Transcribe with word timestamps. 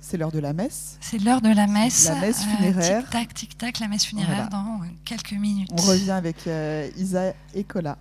C'est 0.00 0.16
l'heure 0.16 0.32
de 0.32 0.38
la 0.38 0.52
messe. 0.52 0.96
C'est 1.00 1.18
l'heure 1.18 1.40
de 1.40 1.50
la 1.54 1.66
messe. 1.66 2.06
La 2.08 2.14
messe 2.16 2.42
funéraire. 2.44 3.02
tic 3.02 3.10
tac, 3.10 3.34
tic 3.34 3.58
tac, 3.58 3.78
la 3.80 3.88
messe 3.88 4.04
funéraire 4.06 4.48
Voilà. 4.50 4.64
dans 4.64 4.80
quelques 5.04 5.32
minutes. 5.32 5.68
On 5.72 5.76
revient 5.82 6.10
avec 6.12 6.46
euh, 6.46 6.88
Isa 6.96 7.32
et 7.54 7.64
Cola. 7.64 7.98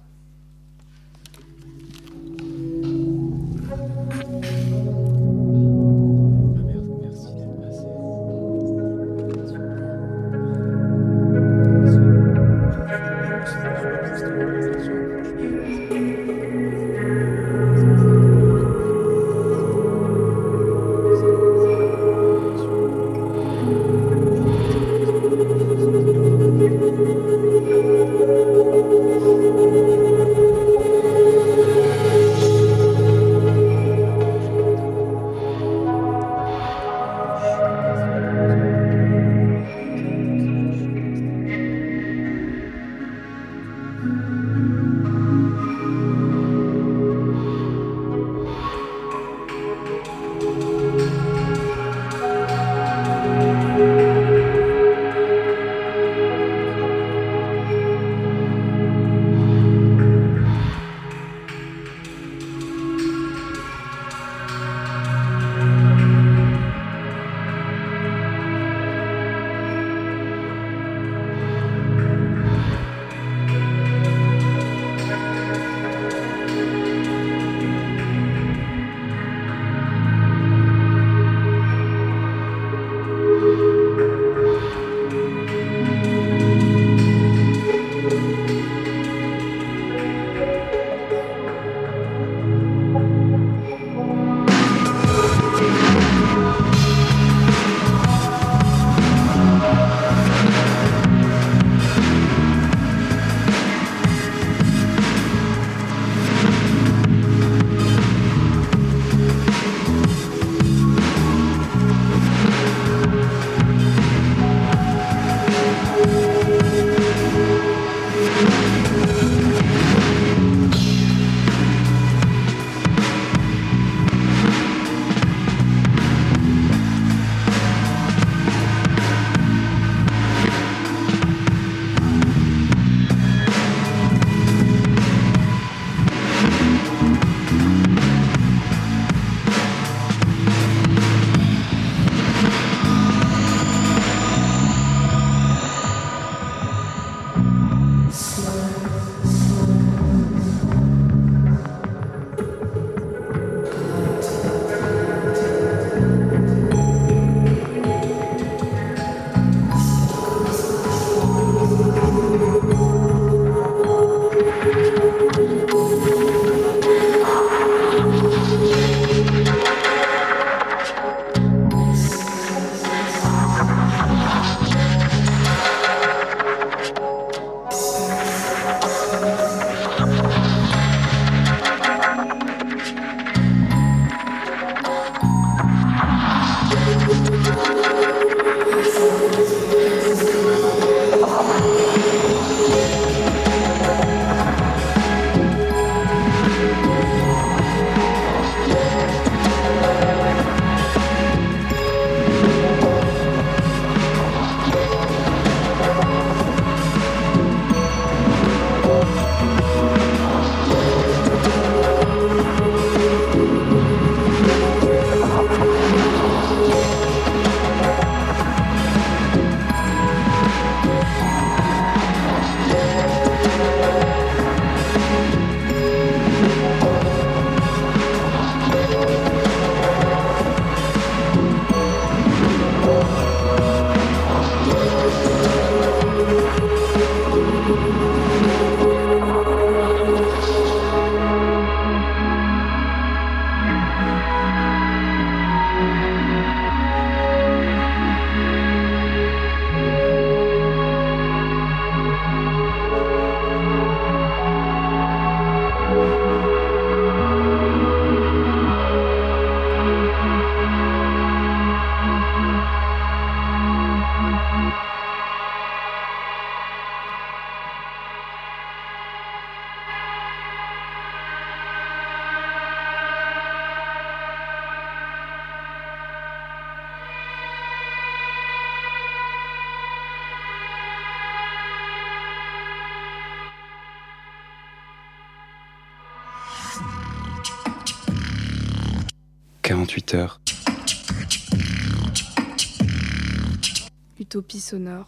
Utopie 294.49 294.61
sonore 294.61 295.05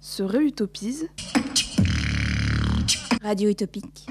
se 0.00 0.22
réutopise. 0.22 1.08
Radio 3.22 3.50
utopique. 3.50 4.06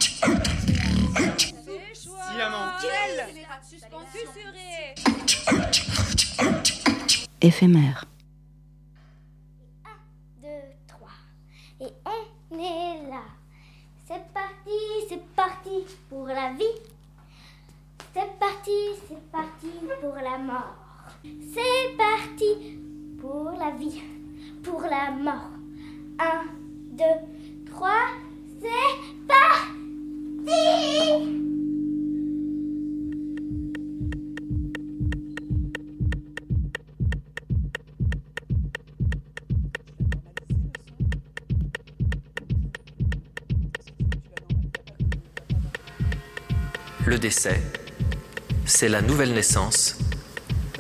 Éphémère. 7.42 8.06
1, 9.86 9.90
2, 10.42 10.48
3. 10.88 11.10
Et 11.80 11.94
on 12.06 12.58
est 12.58 13.10
là. 13.10 13.24
C'est 14.08 14.34
parti, 14.34 14.72
c'est 15.08 15.26
parti 15.36 15.86
pour 16.10 16.28
la 16.28 16.52
vie. 16.52 16.66
C'est 18.14 18.40
parti, 18.40 18.72
c'est 19.08 19.32
parti 19.32 19.68
pour 20.02 20.16
la 20.16 20.38
mort. 20.38 20.76
C'est 21.24 21.98
parti 21.98 22.89
pour 23.20 23.52
la 23.58 23.72
vie, 23.72 24.02
pour 24.64 24.82
la 24.82 25.12
mort. 25.12 25.52
1, 26.20 26.44
2, 26.98 27.04
3, 27.66 27.90
c'est 28.62 28.68
parti 29.28 29.70
Le 47.06 47.18
décès, 47.18 47.60
c'est 48.66 48.88
la 48.88 49.02
nouvelle 49.02 49.34
naissance, 49.34 49.98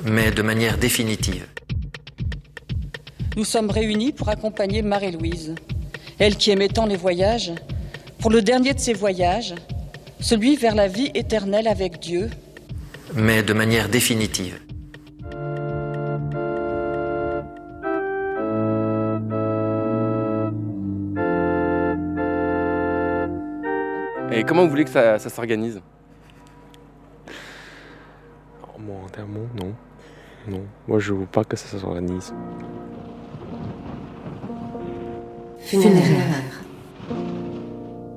mais 0.03 0.31
de 0.31 0.43
manière 0.43 0.77
définitive. 0.77 1.47
Nous 3.39 3.45
sommes 3.45 3.71
réunis 3.71 4.11
pour 4.11 4.27
accompagner 4.27 4.81
Marie-Louise, 4.81 5.55
elle 6.19 6.35
qui 6.35 6.51
aimait 6.51 6.67
tant 6.67 6.85
les 6.85 6.97
voyages, 6.97 7.53
pour 8.19 8.31
le 8.31 8.41
dernier 8.41 8.73
de 8.73 8.79
ses 8.81 8.91
voyages, 8.91 9.55
celui 10.19 10.57
vers 10.57 10.75
la 10.75 10.89
vie 10.89 11.09
éternelle 11.13 11.69
avec 11.69 11.99
Dieu. 11.99 12.29
Mais 13.15 13.41
de 13.41 13.53
manière 13.53 13.87
définitive. 13.87 14.59
Et 24.33 24.43
comment 24.43 24.63
vous 24.63 24.69
voulez 24.69 24.83
que 24.83 24.89
ça, 24.89 25.17
ça 25.17 25.29
s'organise? 25.29 25.79
Moi, 28.77 28.97
enterrement, 29.05 29.47
non. 29.55 29.73
Non. 30.45 30.65
Moi, 30.89 30.99
je 30.99 31.13
veux 31.13 31.25
pas 31.25 31.45
que 31.45 31.55
ça 31.55 31.77
s'organise. 31.77 32.33
Funéraire. 35.69 36.63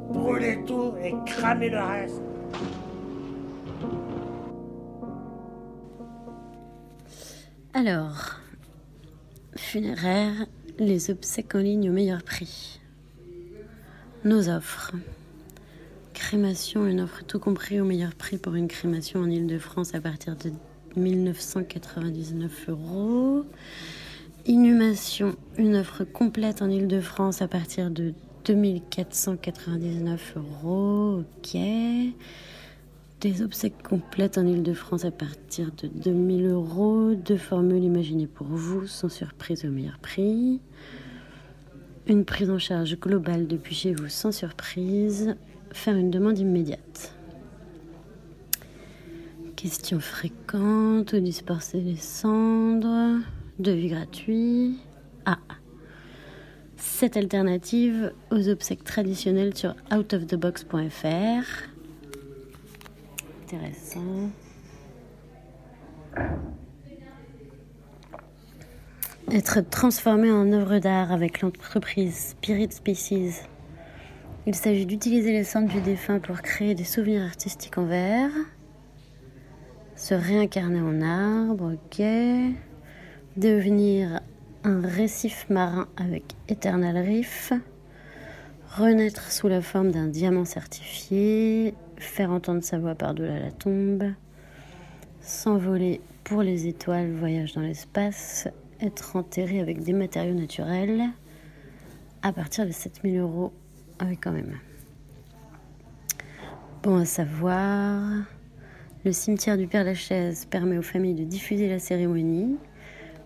Brûler 0.08 0.58
tout 0.66 0.94
et 1.04 1.12
cramer 1.26 1.68
le 1.68 1.80
reste. 1.80 2.22
Alors, 7.74 8.40
funéraire, 9.54 10.46
les 10.78 11.10
obsèques 11.10 11.54
en 11.54 11.58
ligne 11.58 11.90
au 11.90 11.92
meilleur 11.92 12.22
prix. 12.22 12.80
Nos 14.24 14.48
offres. 14.48 14.92
Crémation, 16.14 16.86
une 16.86 17.02
offre 17.02 17.22
tout 17.22 17.38
compris 17.38 17.82
au 17.82 17.84
meilleur 17.84 18.14
prix 18.14 18.38
pour 18.38 18.54
une 18.54 18.68
crémation 18.68 19.20
en 19.20 19.28
Ile-de-France 19.28 19.94
à 19.94 20.00
partir 20.00 20.36
de 20.36 20.52
1999 20.96 22.70
euros. 22.70 23.44
Inhumation, 24.46 25.36
une 25.56 25.76
offre 25.76 26.02
complète 26.02 26.62
en 26.62 26.68
Ile-de-France 26.68 27.42
à 27.42 27.48
partir 27.48 27.92
de 27.92 28.12
2499 28.44 30.34
euros. 30.36 31.20
Ok. 31.20 31.56
Des 33.20 33.42
obsèques 33.42 33.80
complètes 33.84 34.38
en 34.38 34.46
Ile-de-France 34.46 35.04
à 35.04 35.12
partir 35.12 35.70
de 35.80 35.86
2000 35.86 36.46
euros. 36.46 37.14
Deux 37.14 37.36
formules 37.36 37.84
imaginées 37.84 38.26
pour 38.26 38.48
vous, 38.48 38.88
sans 38.88 39.08
surprise 39.08 39.64
au 39.64 39.68
meilleur 39.68 40.00
prix. 40.00 40.60
Une 42.08 42.24
prise 42.24 42.50
en 42.50 42.58
charge 42.58 42.98
globale 42.98 43.46
depuis 43.46 43.76
chez 43.76 43.94
vous 43.94 44.08
sans 44.08 44.32
surprise. 44.32 45.36
Faire 45.70 45.96
une 45.96 46.10
demande 46.10 46.40
immédiate. 46.40 47.14
Questions 49.54 50.00
fréquentes, 50.00 51.14
disperser 51.14 51.80
les 51.80 51.94
cendres, 51.94 53.20
devis 53.58 53.88
gratuit. 53.88 54.78
Ah 55.24 55.38
Cette 56.76 57.16
alternative 57.16 58.12
aux 58.30 58.48
obsèques 58.48 58.84
traditionnelles 58.84 59.56
sur 59.56 59.74
outofthebox.fr. 59.92 61.44
Intéressant. 63.44 64.30
Être 69.30 69.60
transformé 69.60 70.30
en 70.30 70.52
œuvre 70.52 70.78
d'art 70.78 71.12
avec 71.12 71.40
l'entreprise 71.40 72.34
Spirit 72.38 72.72
Species. 72.72 73.42
Il 74.46 74.54
s'agit 74.54 74.86
d'utiliser 74.86 75.32
les 75.32 75.44
cendres 75.44 75.72
du 75.72 75.80
défunt 75.80 76.18
pour 76.18 76.42
créer 76.42 76.74
des 76.74 76.84
souvenirs 76.84 77.22
artistiques 77.22 77.78
en 77.78 77.84
verre. 77.84 78.32
Se 79.94 80.14
réincarner 80.14 80.80
en 80.80 81.00
arbre, 81.00 81.74
ok. 81.74 82.02
Devenir 83.38 84.20
un 84.62 84.82
récif 84.82 85.46
marin 85.48 85.88
avec 85.96 86.34
Eternal 86.50 86.98
Reef. 86.98 87.54
Renaître 88.76 89.32
sous 89.32 89.48
la 89.48 89.62
forme 89.62 89.90
d'un 89.90 90.06
diamant 90.06 90.44
certifié. 90.44 91.72
Faire 91.96 92.30
entendre 92.30 92.62
sa 92.62 92.78
voix 92.78 92.94
par-delà 92.94 93.38
la 93.38 93.50
tombe. 93.50 94.04
S'envoler 95.22 96.02
pour 96.24 96.42
les 96.42 96.66
étoiles, 96.66 97.10
voyage 97.10 97.54
dans 97.54 97.62
l'espace. 97.62 98.48
Être 98.82 99.16
enterré 99.16 99.60
avec 99.60 99.82
des 99.82 99.94
matériaux 99.94 100.34
naturels. 100.34 101.04
À 102.20 102.34
partir 102.34 102.66
de 102.66 102.70
7000 102.70 103.16
euros 103.16 103.50
ah 103.98 104.14
quand 104.20 104.32
même. 104.32 104.58
Bon 106.82 106.96
à 106.96 107.06
savoir, 107.06 108.02
le 109.06 109.12
cimetière 109.12 109.56
du 109.56 109.68
Père 109.68 109.84
Lachaise 109.84 110.44
permet 110.44 110.76
aux 110.76 110.82
familles 110.82 111.14
de 111.14 111.24
diffuser 111.24 111.70
la 111.70 111.78
cérémonie 111.78 112.58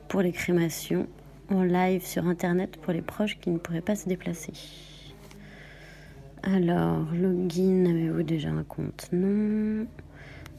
pour 0.09 0.23
les 0.23 0.33
crémations 0.33 1.07
en 1.51 1.63
live 1.63 2.05
sur 2.05 2.27
Internet 2.27 2.77
pour 2.79 2.93
les 2.93 3.03
proches 3.03 3.39
qui 3.39 3.51
ne 3.51 3.59
pourraient 3.59 3.81
pas 3.81 3.97
se 3.97 4.09
déplacer. 4.09 4.53
Alors, 6.43 7.07
login, 7.13 7.87
avez-vous 7.87 8.23
déjà 8.23 8.51
un 8.51 8.63
compte? 8.63 9.09
Non. 9.13 9.87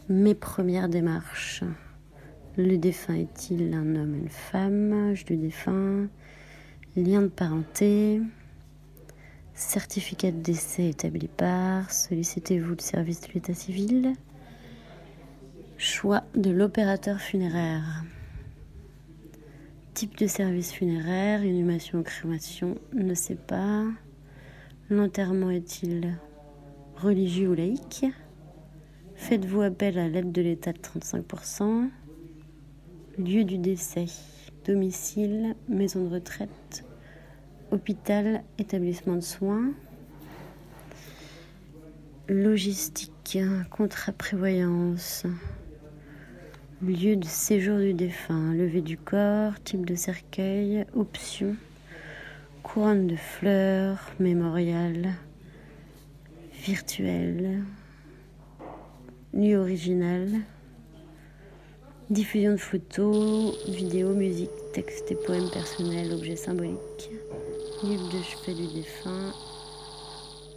Mes 0.10 0.36
premières 0.36 0.90
démarches. 0.90 1.64
Le 2.58 2.78
défunt 2.78 3.16
est-il 3.16 3.74
un 3.74 3.96
homme, 3.96 4.16
une 4.16 4.30
femme? 4.30 5.14
Je 5.14 5.34
défunt. 5.34 6.08
Lien 6.96 7.22
de 7.22 7.28
parenté. 7.28 8.22
Certificat 9.54 10.32
de 10.32 10.42
décès 10.42 10.90
établi 10.90 11.28
par. 11.28 11.92
Sollicitez-vous 11.92 12.72
le 12.72 12.82
service 12.82 13.22
de 13.22 13.34
l'état 13.34 13.54
civil? 13.54 14.14
Choix 15.78 16.24
de 16.36 16.50
l'opérateur 16.50 17.20
funéraire. 17.20 18.04
Type 19.98 20.20
de 20.20 20.28
service 20.28 20.74
funéraire, 20.74 21.44
inhumation 21.44 21.98
ou 21.98 22.04
crémation, 22.04 22.76
ne 22.94 23.16
sait 23.16 23.34
pas. 23.34 23.84
L'enterrement 24.92 25.50
est-il 25.50 26.20
religieux 26.98 27.50
ou 27.50 27.56
laïque? 27.56 28.06
Faites-vous 29.16 29.64
appel 29.64 29.98
à 29.98 30.08
l'aide 30.08 30.32
de 30.32 30.44
l'État 30.44 30.72
de 30.72 30.78
35% 30.78 31.90
Lieu 33.18 33.44
du 33.44 33.58
décès, 33.58 34.06
domicile, 34.68 35.56
maison 35.68 36.04
de 36.04 36.14
retraite, 36.14 36.86
hôpital, 37.72 38.44
établissement 38.60 39.16
de 39.16 39.22
soins, 39.22 39.72
logistique, 42.30 43.40
contrat 43.72 44.12
prévoyance, 44.12 45.26
lieu 46.82 47.16
de 47.16 47.26
séjour 47.26 47.80
du 47.80 47.94
défunt, 47.94 48.54
levée 48.54 48.82
du 48.82 48.98
corps, 48.98 49.60
type 49.64 49.86
de 49.86 49.96
cercueil, 49.96 50.86
option, 50.96 51.56
couronne 52.62 53.08
de 53.08 53.16
fleurs, 53.16 54.00
mémorial, 54.20 55.14
virtuel, 56.54 57.64
lieu 59.34 59.58
original, 59.58 60.30
diffusion 62.12 62.52
de 62.52 62.58
photos, 62.58 63.68
vidéos, 63.68 64.14
musique, 64.14 64.52
textes 64.74 65.12
et 65.12 65.16
poèmes 65.16 65.50
personnels, 65.50 66.14
objets 66.14 66.36
symboliques, 66.36 67.10
livre 67.84 68.08
de 68.10 68.22
chevet 68.22 68.54
du 68.54 68.72
défunt, 68.76 69.34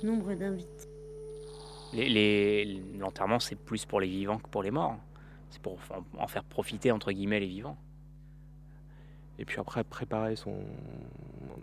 nombre 0.02 0.34
d'invités. 0.34 0.68
L'enterrement, 2.98 3.40
c'est 3.40 3.56
plus 3.56 3.86
pour 3.86 4.00
les 4.00 4.06
vivants 4.06 4.38
que 4.38 4.48
pour 4.48 4.62
les 4.62 4.70
morts. 4.70 4.98
C'est 5.50 5.60
pour 5.60 5.78
en 6.18 6.26
faire 6.26 6.44
profiter, 6.44 6.92
entre 6.92 7.12
guillemets, 7.12 7.40
les 7.40 7.46
vivants. 7.46 7.78
Et 9.38 9.44
puis 9.44 9.58
après, 9.58 9.84
préparer 9.84 10.36
son 10.36 10.54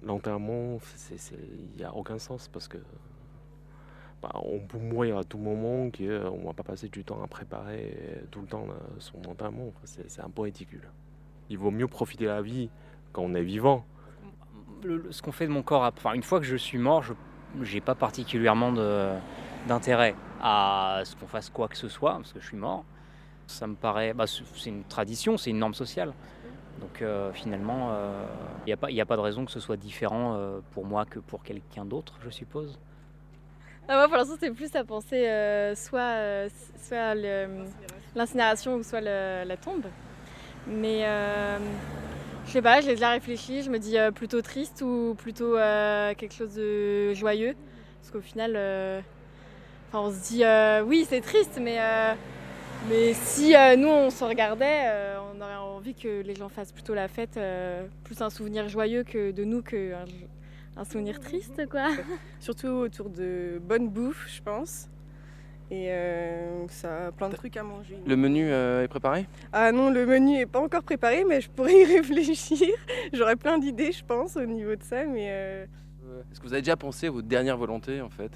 l'enterrement, 0.04 0.80
il 1.12 1.78
n'y 1.78 1.84
a 1.84 1.94
aucun 1.94 2.18
sens 2.20 2.48
parce 2.48 2.68
que 2.68 2.78
bah, 4.22 4.32
on 4.34 4.60
peut 4.60 4.80
mourir 4.80 5.18
à 5.18 5.24
tout 5.24 5.38
moment, 5.38 5.90
qu'on 5.92 6.04
ne 6.04 6.46
va 6.46 6.54
pas 6.54 6.64
passer 6.64 6.90
du 6.90 7.04
temps 7.04 7.22
à 7.24 7.28
préparer 7.28 8.24
tout 8.32 8.42
le 8.42 8.48
temps 8.48 8.68
son 9.00 9.18
enterrement. 9.28 9.72
c'est 9.84 10.22
un 10.22 10.30
peu 10.30 10.44
ridicule. 10.44 10.90
Il 11.50 11.58
vaut 11.58 11.72
mieux 11.72 11.88
profiter 11.88 12.26
de 12.26 12.30
la 12.30 12.42
vie 12.42 12.70
quand 13.14 13.22
on 13.22 13.36
est 13.36 13.44
vivant. 13.44 13.86
ce 15.12 15.22
qu'on 15.22 15.32
fait 15.32 15.48
de 15.48 15.52
mon 15.52 15.64
corps, 15.64 15.84
enfin, 15.84 16.14
une 16.14 16.24
fois 16.24 16.40
que 16.40 16.46
je 16.46 16.56
suis 16.56 16.80
mort, 16.80 17.04
je 17.04 17.14
n'ai 17.74 17.82
pas 17.82 17.96
particulièrement 17.96 18.72
d'intérêt 19.68 20.16
à 20.42 21.02
ce 21.04 21.16
qu'on 21.16 21.28
fasse 21.28 21.50
quoi 21.50 21.68
que 21.68 21.78
ce 21.78 21.88
soit, 21.88 22.14
parce 22.14 22.34
que 22.34 22.40
je 22.40 22.48
suis 22.48 22.58
mort. 22.58 22.86
Ça 23.48 23.66
me 23.66 23.76
paraît, 23.76 24.14
bah, 24.14 24.26
c'est 24.28 24.70
une 24.70 24.84
tradition, 24.84 25.38
c'est 25.38 25.50
une 25.50 25.60
norme 25.60 25.74
sociale. 25.74 26.14
Donc 26.80 27.02
euh, 27.02 27.32
finalement, 27.34 27.90
il 28.66 28.72
euh, 28.74 28.88
n'y 28.92 29.02
a, 29.02 29.06
pas 29.06 29.16
de 29.16 29.22
raison 29.22 29.46
que 29.46 29.52
ce 29.52 29.60
soit 29.60 29.78
différent 29.78 30.36
euh, 30.36 30.60
pour 30.72 30.86
moi 30.86 31.06
que 31.06 31.20
pour 31.20 31.44
quelqu'un 31.44 31.86
d'autre, 31.86 32.20
je 32.24 32.30
suppose. 32.30 32.78
Ah, 33.88 33.96
moi, 33.96 34.08
pour 34.08 34.18
l'instant, 34.18 34.36
c'est 34.40 34.52
plus 34.52 34.76
à 34.76 34.84
penser 34.84 35.24
soit, 35.76 36.50
soit 36.78 37.16
l'incinération 38.16 38.76
ou 38.76 38.84
soit 38.84 39.00
la 39.00 39.58
tombe. 39.58 39.86
Mais 40.68 41.06
je 42.46 42.52
sais 42.52 42.62
pas, 42.62 42.82
je 42.82 42.88
l'ai 42.88 42.96
déjà 42.96 43.12
réfléchi, 43.12 43.64
je 43.64 43.70
me 43.70 43.80
dis 43.80 43.96
plutôt 44.14 44.42
triste 44.42 44.82
ou 44.82 45.16
plutôt 45.18 45.54
quelque 45.56 46.34
chose 46.34 46.54
de 46.56 47.14
joyeux. 47.14 47.56
Parce 48.02 48.12
qu'au 48.12 48.22
final, 48.22 49.04
on 49.94 50.12
se 50.12 50.34
dit 50.34 50.44
oui, 50.86 51.06
c'est 51.08 51.22
triste, 51.22 51.58
mais 51.62 51.80
mais 52.90 53.14
si 53.14 53.56
euh, 53.56 53.76
nous 53.76 53.88
on 53.88 54.10
se 54.10 54.24
regardait, 54.24 54.86
euh, 54.86 55.20
on 55.34 55.42
aurait 55.42 55.56
envie 55.56 55.94
que 55.94 56.22
les 56.22 56.36
gens 56.36 56.50
fassent 56.50 56.72
plutôt 56.72 56.94
la 56.94 57.08
fête, 57.08 57.38
euh, 57.38 57.86
plus 58.04 58.22
un 58.22 58.30
souvenir 58.30 58.70
joyeux 58.70 59.04
que 59.04 59.32
de 59.32 59.44
nous 59.44 59.62
qu'un 59.62 60.06
un 60.76 60.84
souvenir 60.84 61.20
triste 61.20 61.68
quoi. 61.70 61.88
Surtout 62.40 62.68
autour 62.68 63.10
de 63.10 63.60
bonne 63.62 63.90
bouffe, 63.90 64.28
je 64.34 64.42
pense. 64.42 64.90
Et 65.70 65.90
ça 66.70 67.08
a 67.08 67.12
plein 67.12 67.28
de 67.28 67.36
trucs 67.36 67.58
à 67.58 67.64
manger. 67.64 67.98
Le 68.06 68.16
menu 68.16 68.50
est 68.50 68.88
préparé? 68.88 69.28
Ah 69.52 69.74
non, 69.74 69.90
le 69.90 70.06
menu 70.06 70.38
est 70.38 70.46
pas 70.46 70.62
encore 70.62 70.84
préparé, 70.84 71.26
mais 71.28 71.42
je 71.42 71.50
pourrais 71.50 71.82
y 71.82 71.86
réfléchir. 71.98 72.70
J'aurais 73.12 73.36
plein 73.36 73.58
d'idées, 73.58 73.92
je 73.92 74.06
pense, 74.06 74.38
au 74.38 74.46
niveau 74.46 74.76
de 74.76 74.84
ça, 74.84 75.06
mais. 75.06 75.68
Est-ce 76.32 76.40
que 76.40 76.46
vous 76.46 76.54
avez 76.54 76.62
déjà 76.62 76.78
pensé 76.78 77.08
à 77.08 77.12
votre 77.12 77.28
dernière 77.28 77.58
volonté 77.58 78.00
en 78.00 78.10
fait? 78.10 78.32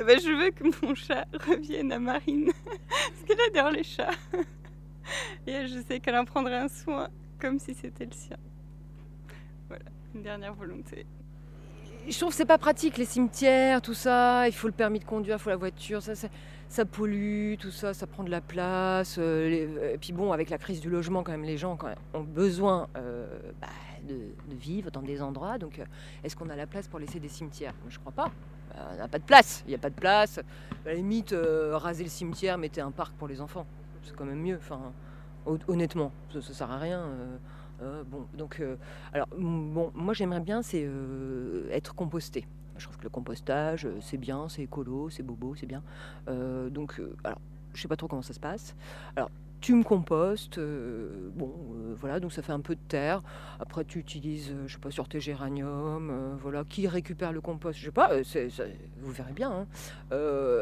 Eh 0.00 0.02
ben, 0.02 0.18
je 0.18 0.30
veux 0.30 0.50
que 0.50 0.64
mon 0.86 0.94
chat 0.94 1.26
revienne 1.46 1.92
à 1.92 1.98
Marine. 1.98 2.50
Parce 2.64 3.22
qu'elle 3.26 3.40
adore 3.50 3.70
les 3.70 3.82
chats. 3.82 4.10
Et 5.46 5.66
je 5.66 5.82
sais 5.86 6.00
qu'elle 6.00 6.16
en 6.16 6.24
prendrait 6.24 6.56
un 6.56 6.68
soin 6.68 7.08
comme 7.38 7.58
si 7.58 7.74
c'était 7.74 8.06
le 8.06 8.12
sien. 8.12 8.38
Voilà, 9.68 9.84
une 10.14 10.22
dernière 10.22 10.54
volonté. 10.54 11.04
Je 12.10 12.18
trouve 12.18 12.30
que 12.30 12.34
c'est 12.34 12.44
pas 12.44 12.58
pratique 12.58 12.98
les 12.98 13.04
cimetières, 13.04 13.80
tout 13.80 13.94
ça. 13.94 14.48
Il 14.48 14.52
faut 14.52 14.66
le 14.66 14.72
permis 14.72 14.98
de 14.98 15.04
conduire, 15.04 15.36
il 15.36 15.38
faut 15.38 15.50
la 15.50 15.56
voiture. 15.56 16.02
Ça, 16.02 16.14
ça, 16.68 16.84
pollue, 16.84 17.54
tout 17.56 17.70
ça, 17.70 17.94
ça 17.94 18.08
prend 18.08 18.24
de 18.24 18.30
la 18.30 18.40
place. 18.40 19.14
Euh, 19.18 19.94
et 19.94 19.98
puis 19.98 20.12
bon, 20.12 20.32
avec 20.32 20.50
la 20.50 20.58
crise 20.58 20.80
du 20.80 20.90
logement, 20.90 21.22
quand 21.22 21.30
même, 21.30 21.44
les 21.44 21.56
gens 21.56 21.78
ont 22.12 22.22
besoin 22.22 22.88
euh, 22.96 23.28
bah, 23.60 23.68
de, 24.02 24.32
vivre 24.56 24.90
dans 24.90 25.02
des 25.02 25.22
endroits. 25.22 25.56
Donc, 25.58 25.78
euh, 25.78 25.84
est-ce 26.24 26.34
qu'on 26.34 26.48
a 26.48 26.56
la 26.56 26.66
place 26.66 26.88
pour 26.88 26.98
laisser 26.98 27.20
des 27.20 27.28
cimetières? 27.28 27.74
Je 27.88 28.00
crois 28.00 28.12
pas. 28.12 28.32
Bah, 28.70 28.88
on 28.92 28.96
n'a 28.96 29.08
pas 29.08 29.20
de 29.20 29.24
place. 29.24 29.62
Il 29.66 29.68
n'y 29.68 29.76
a 29.76 29.78
pas 29.78 29.90
de 29.90 29.94
place. 29.94 30.38
À 30.84 30.88
la 30.88 30.94
limite, 30.94 31.32
euh, 31.32 31.76
raser 31.76 32.02
le 32.02 32.10
cimetière, 32.10 32.58
mettez 32.58 32.80
un 32.80 32.90
parc 32.90 33.12
pour 33.14 33.28
les 33.28 33.40
enfants. 33.40 33.66
C'est 34.02 34.16
quand 34.16 34.24
même 34.24 34.42
mieux. 34.42 34.56
Enfin, 34.56 34.92
honnêtement, 35.68 36.10
ça, 36.32 36.38
ne 36.38 36.42
sert 36.42 36.70
à 36.72 36.78
rien. 36.78 37.04
Euh, 37.82 38.02
donc, 38.34 38.62
alors, 39.12 39.28
bon, 39.36 39.90
moi 39.94 40.14
j'aimerais 40.14 40.40
bien, 40.40 40.62
c'est 40.62 40.88
être 41.70 41.94
composté. 41.94 42.46
Je 42.76 42.84
trouve 42.84 42.96
que 42.96 43.04
le 43.04 43.10
compostage, 43.10 43.86
c'est 44.00 44.16
bien, 44.16 44.48
c'est 44.48 44.62
écolo, 44.62 45.10
c'est 45.10 45.22
bobo, 45.22 45.54
c'est 45.54 45.66
bien. 45.66 45.82
donc, 46.26 47.00
alors, 47.24 47.40
je 47.74 47.80
sais 47.82 47.88
pas 47.88 47.96
trop 47.96 48.08
comment 48.08 48.22
ça 48.22 48.32
se 48.32 48.40
passe. 48.40 48.74
Alors, 49.16 49.30
tu 49.60 49.74
me 49.74 49.82
compostes, 49.82 50.56
euh, 50.56 51.28
bon, 51.34 51.52
euh, 51.74 51.94
voilà, 51.98 52.18
donc 52.18 52.32
ça 52.32 52.40
fait 52.40 52.52
un 52.52 52.60
peu 52.60 52.74
de 52.74 52.80
terre. 52.88 53.22
Après, 53.58 53.84
tu 53.84 53.98
utilises, 53.98 54.50
euh, 54.50 54.66
je 54.66 54.74
sais 54.74 54.78
pas, 54.78 54.90
sur 54.90 55.06
tes 55.06 55.20
géraniums, 55.20 56.38
voilà, 56.40 56.64
qui 56.64 56.88
récupère 56.88 57.32
le 57.32 57.40
compost, 57.40 57.78
je 57.78 57.84
sais 57.84 57.90
pas, 57.90 58.10
vous 59.00 59.12
verrez 59.12 59.32
bien. 59.32 59.50
Hein. 59.50 59.66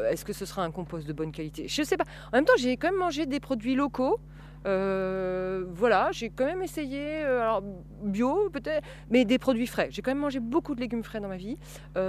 Est-ce 0.09 0.25
que 0.25 0.33
ce 0.33 0.45
sera 0.45 0.63
un 0.63 0.71
compost 0.71 1.07
de 1.07 1.13
bonne 1.13 1.31
qualité? 1.31 1.67
Je 1.67 1.83
sais 1.83 1.97
pas. 1.97 2.03
En 2.31 2.37
même 2.37 2.45
temps, 2.45 2.53
j'ai 2.57 2.75
quand 2.75 2.89
même 2.89 2.99
mangé 2.99 3.25
des 3.25 3.39
produits 3.39 3.75
locaux. 3.75 4.19
Voilà, 4.65 6.09
j'ai 6.11 6.29
quand 6.29 6.45
même 6.45 6.61
essayé, 6.61 7.23
alors 7.23 7.63
bio 8.03 8.49
peut-être, 8.49 8.85
mais 9.09 9.25
des 9.25 9.39
produits 9.39 9.67
frais. 9.67 9.89
J'ai 9.91 10.01
quand 10.01 10.11
même 10.11 10.19
mangé 10.19 10.39
beaucoup 10.39 10.75
de 10.75 10.81
légumes 10.81 11.03
frais 11.03 11.19
dans 11.19 11.27
ma 11.29 11.37
vie, 11.37 11.57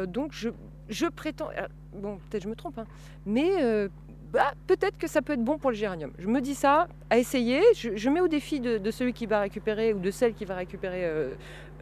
donc 0.09 0.33
je, 0.33 1.07
prétends, 1.07 1.49
bon 1.95 2.19
peut-être 2.29 2.43
je 2.45 2.49
me 2.49 2.57
trompe, 2.57 2.79
hein, 2.79 2.87
mais 3.27 3.89
bah, 4.33 4.53
peut-être 4.69 4.97
que 4.97 5.09
ça 5.09 5.23
peut 5.23 5.33
être 5.33 5.43
bon 5.43 5.59
pour 5.59 5.71
le 5.71 5.77
géranium. 5.77 6.13
Je 6.19 6.29
me 6.29 6.41
dis 6.41 6.55
ça, 6.55 6.87
à 7.11 7.19
essayer. 7.19 7.63
Je, 7.75 8.09
mets 8.09 8.21
au 8.21 8.29
défi 8.29 8.61
de, 8.61 8.91
celui 8.91 9.13
qui 9.13 9.27
va 9.27 9.41
récupérer 9.41 9.93
ou 9.93 9.99
de 9.99 10.11
celle 10.11 10.35
qui 10.35 10.45
va 10.45 10.55
récupérer 10.55 11.05
euh, 11.05 11.31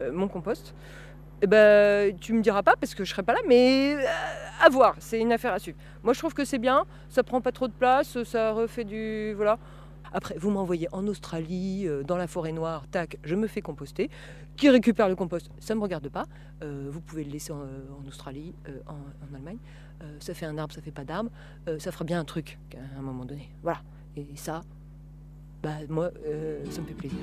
euh, 0.01 0.11
mon 0.11 0.27
compost. 0.27 0.73
Eh 1.41 1.47
ben, 1.47 2.17
tu 2.17 2.33
me 2.33 2.41
diras 2.41 2.63
pas 2.63 2.73
parce 2.79 2.95
que 2.95 3.05
je 3.05 3.11
serai 3.11 3.23
pas 3.23 3.33
là, 3.33 3.39
mais 3.47 3.95
euh, 3.95 4.65
à 4.65 4.69
voir, 4.69 4.95
c'est 4.97 5.19
une 5.19 5.31
affaire 5.31 5.53
à 5.53 5.59
suivre. 5.59 5.77
Moi, 6.03 6.13
je 6.13 6.19
trouve 6.19 6.33
que 6.33 6.43
c'est 6.43 6.57
bien, 6.57 6.85
ça 7.07 7.23
prend 7.23 7.39
pas 7.39 7.51
trop 7.51 7.67
de 7.67 7.73
place, 7.73 8.21
ça 8.23 8.51
refait 8.51 8.83
du. 8.83 9.33
Voilà. 9.35 9.59
Après, 10.13 10.35
vous 10.37 10.49
m'envoyez 10.49 10.87
en 10.91 11.05
Australie, 11.07 11.87
dans 12.05 12.17
la 12.17 12.27
forêt 12.27 12.51
noire, 12.51 12.85
tac, 12.89 13.17
je 13.23 13.35
me 13.35 13.47
fais 13.47 13.61
composter. 13.61 14.09
Qui 14.57 14.69
récupère 14.69 15.07
le 15.07 15.15
compost 15.15 15.49
Ça 15.59 15.73
ne 15.73 15.79
me 15.79 15.83
regarde 15.83 16.09
pas. 16.09 16.25
vous 16.61 17.01
pouvez 17.01 17.23
le 17.23 17.31
laisser 17.31 17.51
en, 17.51 18.07
Australie, 18.07 18.53
en 18.87 19.35
Allemagne. 19.35 19.57
Euh, 20.03 20.05
ça 20.19 20.33
fait 20.33 20.45
un 20.45 20.57
arbre, 20.57 20.73
ça 20.73 20.81
fait 20.81 20.91
pas 20.91 21.03
d'arbre, 21.03 21.29
euh, 21.67 21.77
ça 21.79 21.91
fera 21.91 22.05
bien 22.05 22.19
un 22.19 22.25
truc 22.25 22.57
à 22.75 22.99
un 22.99 23.01
moment 23.01 23.25
donné. 23.25 23.49
Voilà. 23.63 23.81
Et 24.15 24.27
ça, 24.35 24.61
bah 25.61 25.75
moi, 25.89 26.11
euh, 26.25 26.63
ça 26.69 26.81
me 26.81 26.87
fait 26.87 26.93
plaisir. 26.93 27.19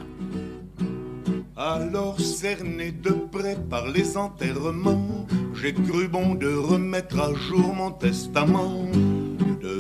Alors 1.57 2.21
cerné 2.21 2.93
de 2.93 3.11
près 3.11 3.57
par 3.57 3.89
les 3.89 4.19
enterrements, 4.19 5.27
j'ai 5.55 5.73
cru 5.73 6.07
bon 6.07 6.35
de 6.35 6.55
remettre 6.55 7.19
à 7.19 7.33
jour 7.33 7.75
mon 7.75 7.93
testament, 7.93 8.87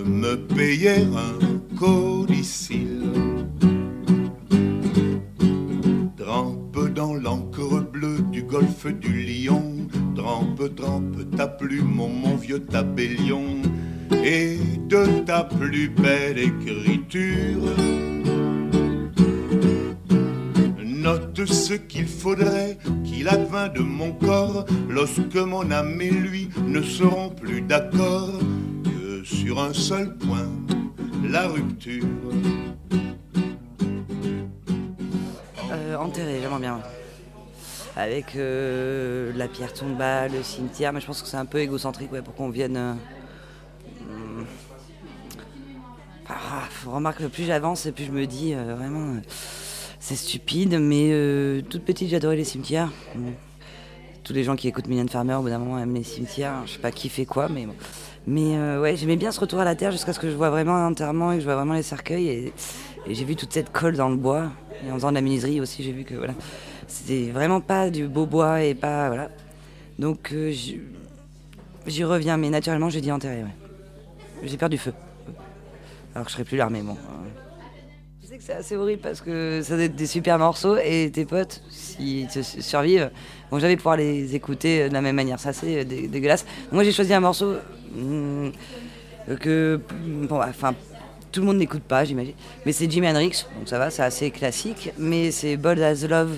me 0.05 0.37
payer 0.37 1.07
un 1.15 1.77
codicile. 1.77 3.05
Trempe 6.17 6.93
dans 6.95 7.15
l'encre 7.15 7.81
bleue 7.93 8.21
du 8.33 8.43
golfe 8.43 8.87
du 8.87 9.23
Lion 9.23 9.77
Trempe, 10.17 10.75
trempe 10.75 11.31
ta 11.37 11.47
plume, 11.47 11.95
mon, 11.95 12.37
vieux 12.37 12.61
tabellion, 12.61 13.45
et 14.25 14.57
de 14.89 15.21
ta 15.27 15.45
plus 15.45 15.89
belle 15.91 16.39
écriture. 16.39 17.63
Note 20.83 21.45
ce 21.45 21.75
qu'il 21.75 22.07
faudrait 22.07 22.79
qu'il 23.05 23.29
advint 23.29 23.69
de 23.69 23.81
mon 23.81 24.13
corps 24.13 24.65
lorsque 24.89 25.37
mon 25.37 25.71
âme 25.71 26.01
et 26.01 26.11
lui 26.11 26.49
ne 26.67 26.81
seront 26.81 27.29
plus 27.29 27.61
d'accord 27.61 28.33
sur 29.27 29.61
un 29.61 29.73
seul 29.73 30.17
point, 30.17 30.49
la 31.25 31.49
rupture. 31.49 32.05
Euh, 35.73 35.97
enterré, 35.97 36.39
j'aimerais 36.41 36.61
bien 36.61 36.81
avec 37.97 38.37
euh, 38.37 39.33
la 39.35 39.49
pierre 39.49 39.73
tombale, 39.73 40.31
le 40.33 40.43
cimetière. 40.43 40.93
Mais 40.93 41.01
je 41.01 41.07
pense 41.07 41.23
que 41.23 41.29
c'est 41.29 41.39
un 41.39 41.47
peu 41.47 41.59
égocentrique 41.59 42.13
ouais, 42.13 42.23
pour 42.23 42.35
qu'on 42.35 42.51
vienne. 42.51 42.77
Euh, 42.77 42.95
hmm. 44.03 44.45
ah, 46.29 46.69
remarque, 46.87 47.27
plus 47.29 47.45
j'avance, 47.45 47.89
plus 47.95 48.05
je 48.05 48.13
me 48.13 48.27
dis 48.27 48.55
euh, 48.55 48.77
vraiment, 48.77 49.17
c'est 49.99 50.15
stupide. 50.15 50.79
Mais 50.79 51.63
toute 51.69 51.85
petite, 51.85 52.11
j'adorais 52.11 52.37
les 52.37 52.45
cimetières. 52.45 52.93
Tous 54.23 54.33
les 54.33 54.45
gens 54.45 54.57
qui 54.57 54.69
écoutent 54.69 54.89
Million 54.89 55.07
Farmer, 55.09 55.35
au 55.35 55.43
bout 55.43 55.49
d'un 55.49 55.59
moment, 55.59 55.79
aiment 55.79 55.95
les 55.95 56.05
cimetières. 56.05 56.63
Je 56.67 56.73
sais 56.73 56.79
pas 56.79 56.93
qui 56.93 57.09
fait 57.09 57.25
quoi, 57.27 57.49
mais 57.49 57.65
bon. 57.65 57.75
Mais 58.27 58.59
ouais, 58.79 58.97
j'aimais 58.97 59.17
bien 59.17 59.31
ce 59.31 59.39
retour 59.39 59.61
à 59.61 59.65
la 59.65 59.77
terre 59.77 59.93
jusqu'à 59.93 60.13
ce 60.13 60.19
que 60.19 60.29
je 60.29 60.35
vois 60.35 60.51
vraiment 60.51 60.75
un 60.75 60.89
enterrement 60.89 61.33
et 61.33 61.37
que 61.37 61.41
je 61.41 61.47
vois 61.47 61.55
vraiment 61.55 61.75
les 61.75 61.83
cercueils. 61.83 62.29
Et, 62.29 62.53
j'ai 63.09 63.25
vu 63.25 63.37
toute 63.37 63.53
cette 63.53 63.71
colle 63.71 63.97
dans 63.97 64.09
le 64.09 64.17
bois. 64.17 64.51
Et 64.85 64.91
en 64.91 64.95
faisant 64.95 65.11
de 65.11 65.15
la 65.15 65.21
menuiserie 65.21 65.61
aussi, 65.61 65.85
j'ai 65.85 65.93
vu 65.93 66.05
que 66.05 66.15
voilà. 66.15 66.35
C'était 66.89 67.31
vraiment 67.31 67.61
pas 67.61 67.89
du 67.91 68.09
beau 68.09 68.27
bois 68.27 68.63
et 68.63 68.75
pas. 68.75 69.09
Voilà. 69.09 69.31
Donc 69.99 70.33
euh, 70.33 70.51
j'y 70.51 72.05
reviens, 72.05 72.37
mais 72.37 72.51
naturellement, 72.51 72.91
j'ai 72.91 73.01
dit 73.01 73.13
enterrer. 73.13 73.45
J'ai 74.43 74.57
peur 74.57 74.69
du 74.69 74.79
feu. 74.79 74.93
Alors 76.15 76.25
que 76.25 76.31
je 76.31 76.35
serais 76.35 76.45
plus 76.45 76.57
l'armée, 76.57 76.83
bon. 76.83 76.97
Je 78.23 78.27
sais 78.27 78.39
que 78.39 78.43
c'est 78.43 78.55
assez 78.55 78.77
horrible 78.77 79.03
parce 79.03 79.21
que 79.21 79.61
ça 79.63 79.77
doit 79.77 79.85
être 79.85 79.95
des 79.95 80.07
super 80.07 80.39
morceaux 80.39 80.77
et 80.77 81.11
tes 81.13 81.25
potes, 81.25 81.63
s'ils 81.71 82.29
survivent, 82.31 83.11
vont 83.51 83.61
jamais 83.61 83.77
pouvoir 83.77 83.97
les 83.97 84.35
écouter 84.35 84.89
de 84.89 84.93
la 84.93 85.01
même 85.01 85.15
manière. 85.15 85.39
Ça, 85.39 85.53
c'est 85.53 85.85
dégueulasse. 85.85 86.45
moi, 86.73 86.83
j'ai 86.83 86.93
choisi 86.93 87.15
un 87.15 87.21
morceau 87.21 87.55
que. 89.41 89.81
Bon, 90.29 90.41
enfin, 90.43 90.75
tout 91.37 91.41
le 91.41 91.47
monde 91.47 91.59
n'écoute 91.59 91.83
pas, 91.83 92.05
j'imagine. 92.05 92.35
Mais 92.65 92.73
c'est 92.73 92.91
Jimi 92.91 93.09
Hendrix, 93.09 93.45
donc 93.59 93.69
ça 93.69 93.79
va, 93.79 93.91
c'est 93.91 94.03
assez 94.03 94.31
classique. 94.31 94.93
Mais 94.97 95.31
c'est 95.31 95.59
Bold 95.59 95.81
as 95.81 96.07
Love, 96.07 96.37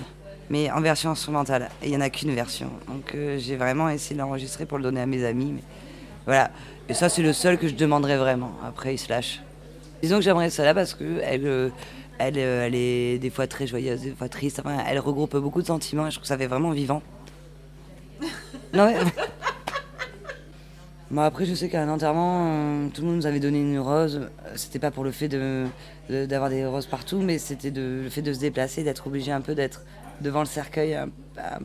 mais 0.51 0.71
en 0.73 0.81
version 0.81 1.11
instrumentale. 1.11 1.71
Il 1.85 1.91
n'y 1.91 1.97
en 1.97 2.01
a 2.01 2.11
qu'une 2.11 2.35
version. 2.35 2.71
Donc 2.89 3.15
euh, 3.15 3.39
j'ai 3.39 3.57
vraiment 3.57 3.89
essayé 3.89 4.17
de 4.17 4.21
l'enregistrer 4.21 4.67
pour 4.67 4.79
le 4.79 4.85
donner 4.85 5.01
à 5.01 5.07
mes 5.07 5.25
amis. 5.25 5.53
Mais 5.55 5.63
voilà. 6.27 6.51
Et 6.89 6.95
ça, 6.95 7.09
c'est 7.09 7.23
le 7.23 7.33
seul 7.33 7.59
que 7.59 7.69
je 7.69 7.75
demanderais 7.75 8.17
vraiment. 8.17 8.53
Après, 8.67 8.95
il 8.95 8.99
se 8.99 9.09
lâche. 9.09 9.41
Disons 10.03 10.17
que 10.17 10.23
j'aimerais 10.23 10.51
ça 10.51 10.65
là 10.65 10.75
parce 10.75 10.95
que 10.95 11.21
elle, 11.23 11.47
euh, 11.47 11.69
elle, 12.19 12.39
euh, 12.39 12.67
elle 12.67 12.75
est 12.75 13.19
des 13.19 13.31
fois 13.31 13.47
très 13.47 13.67
joyeuse, 13.67 14.01
des 14.01 14.11
fois 14.13 14.29
triste. 14.29 14.61
Enfin, 14.65 14.79
elle 14.85 14.99
regroupe 14.99 15.37
beaucoup 15.37 15.63
de 15.63 15.67
sentiments 15.67 16.07
et 16.07 16.11
je 16.11 16.17
trouve 16.17 16.23
que 16.23 16.29
ça 16.29 16.39
fait 16.39 16.47
vraiment 16.47 16.71
vivant. 16.71 17.03
non, 18.75 18.87
mais... 18.87 18.97
Bon, 21.11 21.23
après, 21.23 21.47
je 21.47 21.55
sais 21.55 21.71
qu'à 21.71 21.83
un 21.83 21.89
enterrement, 21.89 22.45
euh, 22.49 22.89
tout 22.93 23.01
le 23.01 23.09
monde 23.09 23.17
nous 23.17 23.27
avait 23.27 23.41
donné 23.41 23.61
une 23.61 23.79
rose. 23.79 24.17
Euh, 24.17 24.53
C'était 24.57 24.79
pas 24.79 24.91
pour 24.91 25.05
le 25.05 25.11
fait 25.11 25.29
de, 25.29 25.65
de- 26.11 26.27
d'avoir 26.27 26.51
des 26.51 26.67
roses 26.67 26.87
partout, 26.87 27.19
mais 27.21 27.39
c'était 27.39 27.71
le 27.71 28.11
fait 28.11 28.21
de 28.21 28.33
se 28.35 28.41
déplacer, 28.41 28.83
d'être 28.85 29.07
obligé 29.07 29.33
un 29.33 29.41
peu 29.41 29.55
d'être 29.55 29.83
devant 30.21 30.41
le 30.41 30.47
cercueil, 30.47 30.95
un, 30.95 31.09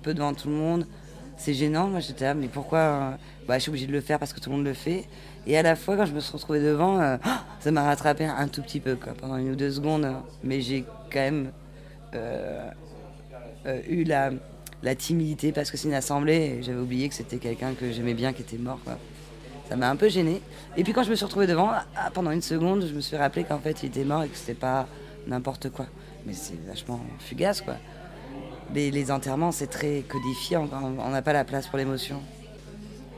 peu 0.01 0.13
devant 0.13 0.33
tout 0.33 0.47
le 0.47 0.55
monde. 0.55 0.88
C'est 1.35 1.53
gênant. 1.53 1.88
Moi, 1.88 2.00
j'étais 2.00 2.23
là, 2.23 2.33
mais 2.35 2.47
pourquoi 2.47 2.79
euh, 2.79 3.12
bah, 3.47 3.55
Je 3.57 3.63
suis 3.63 3.69
obligée 3.69 3.88
de 3.88 3.91
le 3.91 4.00
faire 4.00 4.17
parce 4.17 4.31
que 4.31 4.39
tout 4.39 4.50
le 4.50 4.55
monde 4.55 4.65
le 4.65 4.73
fait. 4.73 5.09
Et 5.45 5.57
à 5.57 5.62
la 5.62 5.75
fois, 5.75 5.97
quand 5.97 6.05
je 6.05 6.13
me 6.13 6.21
suis 6.21 6.31
retrouvée 6.31 6.62
devant, 6.62 7.01
euh, 7.01 7.17
ça 7.59 7.69
m'a 7.71 7.83
rattrapé 7.83 8.23
un 8.25 8.47
tout 8.47 8.62
petit 8.62 8.79
peu, 8.79 8.95
quoi, 8.95 9.12
pendant 9.13 9.35
une 9.35 9.51
ou 9.51 9.55
deux 9.57 9.71
secondes. 9.71 10.07
Mais 10.43 10.62
j'ai 10.62 10.85
quand 11.12 11.19
même 11.19 11.51
eu 13.89 14.03
la, 14.05 14.29
la 14.83 14.95
timidité 14.95 15.51
parce 15.51 15.69
que 15.69 15.75
c'est 15.77 15.88
une 15.89 15.93
assemblée 15.95 16.57
et 16.59 16.63
j'avais 16.63 16.79
oublié 16.79 17.09
que 17.09 17.15
c'était 17.15 17.38
quelqu'un 17.39 17.73
que 17.73 17.91
j'aimais 17.91 18.13
bien 18.13 18.31
qui 18.31 18.41
était 18.43 18.57
mort. 18.57 18.79
Ça 19.70 19.75
m'a 19.75 19.89
un 19.89 19.96
peu 19.96 20.10
gêné. 20.10 20.41
Et 20.77 20.84
puis 20.84 20.93
quand 20.93 21.03
je 21.03 21.10
me 21.10 21.15
suis 21.15 21.25
retrouvée 21.25 21.48
devant, 21.48 21.72
ah, 21.72 22.12
pendant 22.13 22.32
une 22.32 22.41
seconde, 22.41 22.86
je 22.86 22.93
me 22.93 23.01
suis 23.01 23.15
rappelé 23.15 23.43
qu'en 23.43 23.60
fait 23.60 23.84
il 23.84 23.88
était 23.88 24.03
mort 24.03 24.24
et 24.24 24.29
que 24.29 24.38
c'était 24.38 24.53
pas 24.53 24.88
n'importe 25.27 25.70
quoi. 25.70 25.86
Mais 26.25 26.34
c'est 26.34 26.60
vachement 26.65 27.00
fugace 27.20 27.62
quoi. 27.62 27.75
Les, 28.74 28.91
les 28.91 29.12
enterrements, 29.12 29.51
c'est 29.51 29.67
très 29.67 30.01
codifié, 30.01 30.58
on 30.58 31.10
n'a 31.10 31.22
pas 31.22 31.34
la 31.34 31.43
place 31.43 31.67
pour 31.67 31.77
l'émotion. 31.77 32.22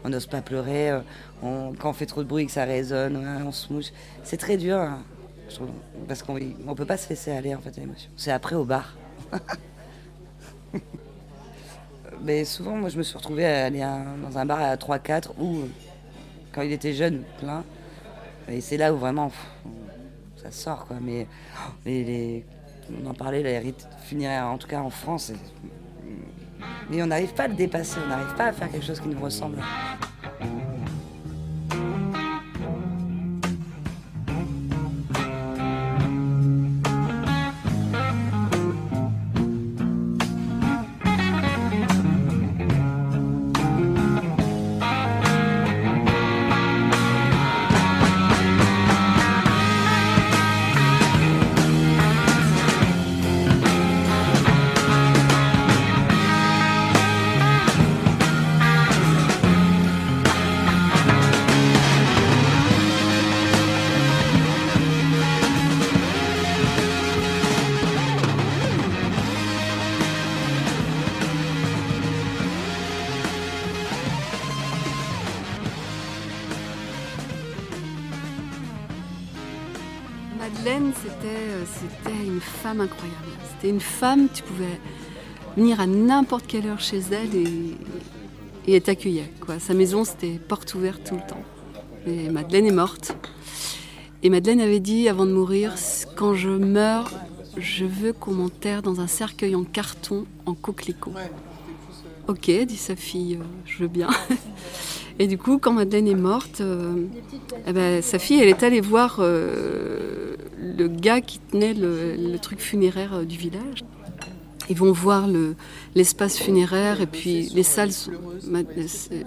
On 0.04 0.10
n'ose 0.10 0.28
pas 0.28 0.42
pleurer, 0.42 0.92
euh, 0.92 1.00
quand 1.42 1.90
on 1.90 1.94
fait 1.94 2.06
trop 2.06 2.22
de 2.24 2.28
bruit 2.28 2.46
que 2.46 2.52
ça 2.52 2.66
résonne, 2.66 3.18
on 3.46 3.52
se 3.52 3.72
mouche. 3.74 3.88
C'est 4.24 4.38
très 4.38 4.58
dur, 4.58 4.78
hein, 4.78 5.04
je 5.50 5.56
trouve, 5.56 5.70
parce 6.08 6.22
qu'on 6.24 6.36
ne 6.36 6.74
peut 6.76 6.86
pas 6.86 6.98
se 6.98 7.10
laisser 7.10 7.32
aller 7.32 7.56
en 7.56 7.60
fait 7.60 7.76
à 7.78 7.82
l'émotion. 7.82 8.10
C'est 8.16 8.32
après 8.32 8.56
au 8.56 8.66
bar. 8.66 8.96
Mais 12.22 12.46
souvent, 12.46 12.76
moi, 12.76 12.90
je 12.90 12.98
me 12.98 13.04
suis 13.04 13.18
retrouvée 13.18 13.46
à 13.46 13.66
aller 13.66 13.86
dans 14.22 14.38
un 14.38 14.46
bar 14.46 14.62
à 14.62 14.76
3-4 14.76 15.30
ou, 15.40 15.58
euh, 15.58 15.68
quand 16.56 16.62
il 16.62 16.72
était 16.72 16.94
jeune, 16.94 17.24
plein. 17.40 17.64
Et 18.48 18.62
c'est 18.62 18.78
là 18.78 18.94
où 18.94 18.98
vraiment 18.98 19.30
ça 20.38 20.50
sort, 20.52 20.86
quoi. 20.86 20.98
Mais 21.02 21.28
on 21.86 23.06
en 23.08 23.14
parlait, 23.14 23.44
les 23.44 23.60
rites 23.60 23.88
funéraires, 24.04 24.48
en 24.48 24.58
tout 24.58 24.68
cas 24.68 24.80
en 24.80 24.90
France, 24.90 25.34
mais 26.90 27.04
on 27.04 27.08
n'arrive 27.08 27.34
pas 27.34 27.44
à 27.44 27.48
le 27.50 27.56
dépasser, 27.56 28.00
on 28.06 28.08
n'arrive 28.08 28.34
pas 28.36 28.46
à 28.46 28.54
faire 28.54 28.72
quelque 28.72 28.86
chose 28.86 29.02
qui 29.02 29.10
nous 29.10 29.20
ressemble. 29.20 29.58
Femme 82.76 82.82
incroyable. 82.82 83.26
C'était 83.54 83.70
une 83.70 83.80
femme, 83.80 84.28
tu 84.34 84.44
pouvais 84.44 84.80
venir 85.56 85.80
à 85.80 85.88
n'importe 85.88 86.48
quelle 86.48 86.68
heure 86.68 86.80
chez 86.80 87.00
elle 87.12 87.36
et, 87.36 87.76
et 88.68 88.76
elle 88.76 88.82
t'accueillait. 88.82 89.32
Sa 89.60 89.74
maison, 89.74 90.04
c'était 90.04 90.40
porte 90.48 90.74
ouverte 90.76 91.02
tout 91.08 91.16
le 91.16 91.22
temps. 91.22 91.44
Et 92.08 92.30
Madeleine 92.30 92.66
est 92.66 92.72
morte. 92.72 93.16
Et 94.24 94.30
Madeleine 94.30 94.62
avait 94.62 94.80
dit 94.80 95.08
avant 95.08 95.26
de 95.26 95.32
mourir, 95.32 95.74
quand 96.16 96.34
je 96.34 96.50
meurs, 96.50 97.12
je 97.58 97.86
veux 97.86 98.12
qu'on 98.12 98.34
m'enterre 98.34 98.82
dans 98.82 99.00
un 99.00 99.08
cercueil 99.08 99.56
en 99.56 99.64
carton, 99.64 100.26
en 100.46 100.54
coquelicot. 100.54 101.14
Ok, 102.28 102.50
dit 102.50 102.78
sa 102.78 102.96
fille, 102.96 103.36
euh, 103.36 103.46
je 103.66 103.84
veux 103.84 103.88
bien. 103.88 104.10
Et 105.20 105.28
du 105.28 105.38
coup, 105.38 105.60
quand 105.60 105.72
Madeleine 105.72 106.08
est 106.08 106.16
morte, 106.16 106.60
euh, 106.60 107.06
eh 107.68 107.72
ben, 107.72 108.02
sa 108.02 108.20
fille, 108.20 108.42
elle 108.42 108.50
est 108.50 108.64
allée 108.64 108.82
voir 108.82 109.18
euh, 109.20 109.85
le 110.60 110.88
gars 110.88 111.22
qui 111.22 111.40
tenait 111.40 111.74
le, 111.74 112.38
truc 112.42 112.60
funéraire 112.60 113.14
euh, 113.16 113.24
du 113.26 113.38
village. 113.38 113.84
Ils 114.70 114.76
vont 114.76 114.92
voir 114.92 115.28
le- 115.28 115.56
l'espace 115.94 116.38
funéraire 116.40 117.00
et 117.02 117.06
puis 117.06 117.50
les 117.54 117.64
salles. 117.64 117.92
Sont... 117.92 118.12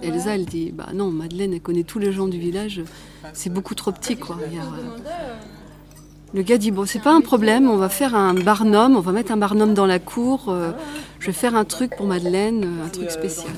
Elsa, 0.03 0.35
elle 0.35 0.45
dit 0.45 0.71
Bah 0.73 0.87
non, 0.93 1.11
Madeleine, 1.11 1.53
elle 1.53 1.61
connaît 1.61 1.83
tous 1.83 1.99
les 1.99 2.11
gens 2.11 2.27
du 2.27 2.37
village, 2.39 2.81
c'est 3.33 3.49
beaucoup 3.51 3.73
trop 3.75 3.91
petit, 3.91 4.17
quoi. 4.17 4.37
Euh, 4.41 5.07
le 6.33 6.41
gars 6.43 6.57
dit 6.57 6.71
bon, 6.71 6.85
c'est 6.85 7.01
pas 7.01 7.13
un 7.13 7.21
problème, 7.21 7.69
on 7.69 7.77
va 7.77 7.89
faire 7.89 8.15
un 8.15 8.33
barnum, 8.35 8.95
on 8.95 8.99
va 8.99 9.11
mettre 9.13 9.31
un 9.31 9.37
barnum 9.37 9.73
dans 9.73 9.85
la 9.87 9.97
cour. 9.99 10.49
euh, 10.49 10.71
je 11.19 11.27
vais 11.27 11.33
faire 11.33 11.55
un 11.55 11.65
truc 11.65 11.95
pour 11.95 12.05
Madeleine, 12.05 12.67
un 12.85 12.89
truc 12.89 13.09
spécial. 13.09 13.51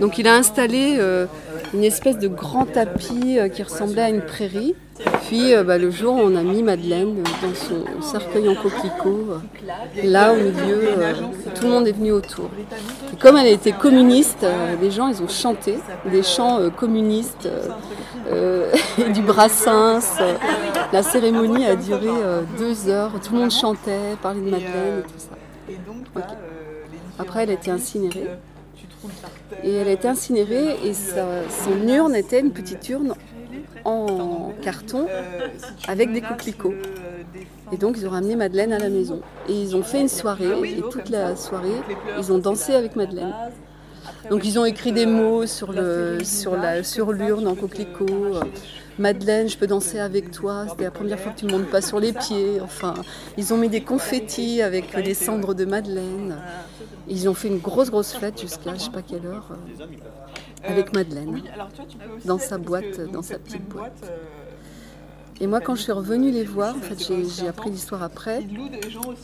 Donc 0.00 0.18
il 0.18 0.26
a 0.26 0.34
installé 0.34 0.98
une 1.74 1.84
espèce 1.84 2.18
de 2.18 2.28
grand 2.28 2.66
tapis 2.66 3.38
qui 3.54 3.62
ressemblait 3.62 4.02
à 4.02 4.08
une 4.10 4.22
prairie. 4.22 4.74
Puis 5.26 5.54
euh, 5.54 5.64
bah, 5.64 5.78
le 5.78 5.90
jour, 5.90 6.14
on 6.14 6.34
a 6.36 6.42
mis 6.42 6.62
Madeleine 6.62 7.22
dans 7.22 7.54
son 7.54 8.02
cercueil 8.02 8.48
en 8.48 8.54
coquelicot, 8.54 9.26
euh, 9.30 9.38
là 10.04 10.32
au 10.32 10.36
milieu, 10.36 10.80
euh, 10.98 11.12
tout 11.54 11.64
le 11.64 11.70
monde 11.70 11.86
est 11.88 11.92
venu 11.92 12.12
autour. 12.12 12.50
Et 13.12 13.16
comme 13.16 13.36
elle 13.36 13.46
était 13.46 13.72
communiste, 13.72 14.44
les 14.80 14.90
gens 14.90 15.08
ils 15.08 15.22
ont 15.22 15.28
chanté 15.28 15.78
des 16.10 16.22
chants 16.22 16.58
communistes, 16.76 17.48
du 19.14 19.22
brassens. 19.22 20.18
la 20.92 21.02
cérémonie 21.02 21.64
a 21.66 21.76
duré 21.76 22.08
deux 22.58 22.88
heures, 22.88 23.12
tout 23.24 23.34
le 23.34 23.40
monde 23.40 23.50
chantait, 23.50 24.16
parlait 24.22 24.40
de 24.40 24.50
Madeleine 24.50 24.98
et 25.00 25.02
tout 25.02 25.18
ça. 25.18 25.74
Après, 27.18 27.42
elle 27.42 27.50
a 27.50 27.54
été 27.54 27.70
incinérée. 27.70 28.28
Et 29.64 29.74
elle 29.74 29.88
a 29.88 29.92
été 29.92 30.08
incinérée 30.08 30.76
et 30.84 30.92
sa- 30.94 31.42
son 31.64 31.86
urne 31.88 32.14
était 32.14 32.40
une 32.40 32.50
petite 32.50 32.88
urne 32.88 33.14
en 33.84 34.52
carton 34.62 35.06
avec 35.88 36.12
des 36.12 36.20
coquelicots. 36.20 36.74
Et 37.72 37.76
donc 37.76 37.96
ils 37.98 38.06
ont 38.06 38.10
ramené 38.10 38.36
Madeleine 38.36 38.72
à 38.72 38.78
la 38.78 38.88
maison. 38.88 39.20
Et 39.48 39.52
ils 39.52 39.76
ont 39.76 39.82
fait 39.82 40.00
une 40.00 40.08
soirée 40.08 40.50
et 40.64 40.82
toute 40.90 41.08
la 41.08 41.36
soirée, 41.36 41.80
ils 42.18 42.32
ont 42.32 42.38
dansé 42.38 42.74
avec 42.74 42.96
Madeleine. 42.96 43.32
Donc 44.30 44.44
ils 44.44 44.58
ont 44.58 44.64
écrit 44.64 44.92
des 44.92 45.06
mots 45.06 45.46
sur 45.46 45.72
le 45.72 46.18
sur 46.24 46.56
la 46.56 46.82
sur 46.82 47.12
l'urne 47.12 47.46
en 47.48 47.54
coquelicot. 47.54 48.40
Madeleine, 48.98 49.48
je 49.48 49.56
peux 49.56 49.66
danser 49.66 49.98
avec 49.98 50.30
toi. 50.30 50.66
C'était 50.68 50.84
la 50.84 50.90
première 50.90 51.18
fois 51.18 51.32
que 51.32 51.38
tu 51.38 51.46
ne 51.46 51.52
montes 51.52 51.70
pas 51.70 51.80
sur 51.80 52.00
les 52.00 52.12
pieds. 52.12 52.60
Enfin, 52.60 52.92
ils 53.38 53.54
ont 53.54 53.56
mis 53.56 53.70
des 53.70 53.80
confettis 53.80 54.60
avec 54.60 54.94
les 54.94 55.14
cendres 55.14 55.54
de 55.54 55.64
Madeleine. 55.64 56.36
Ils 57.08 57.28
ont 57.28 57.34
fait 57.34 57.48
une 57.48 57.58
grosse 57.58 57.90
grosse 57.90 58.12
fête 58.12 58.40
jusqu'à 58.40 58.74
je 58.74 58.80
sais 58.80 58.90
pas 58.90 59.02
quelle 59.02 59.24
heure 59.26 59.48
avec 60.64 60.92
Madeleine 60.94 61.42
dans 62.24 62.38
sa 62.38 62.58
boîte, 62.58 63.00
dans 63.12 63.22
sa 63.22 63.38
petite 63.38 63.68
boîte. 63.68 64.12
Et 65.42 65.46
moi, 65.46 65.60
quand 65.60 65.74
je 65.74 65.82
suis 65.82 65.92
revenue 65.92 66.30
les 66.30 66.44
voir, 66.44 66.76
en 66.76 66.80
fait, 66.80 66.98
j'ai 67.38 67.48
appris 67.48 67.70
l'histoire 67.70 68.02
après. 68.02 68.42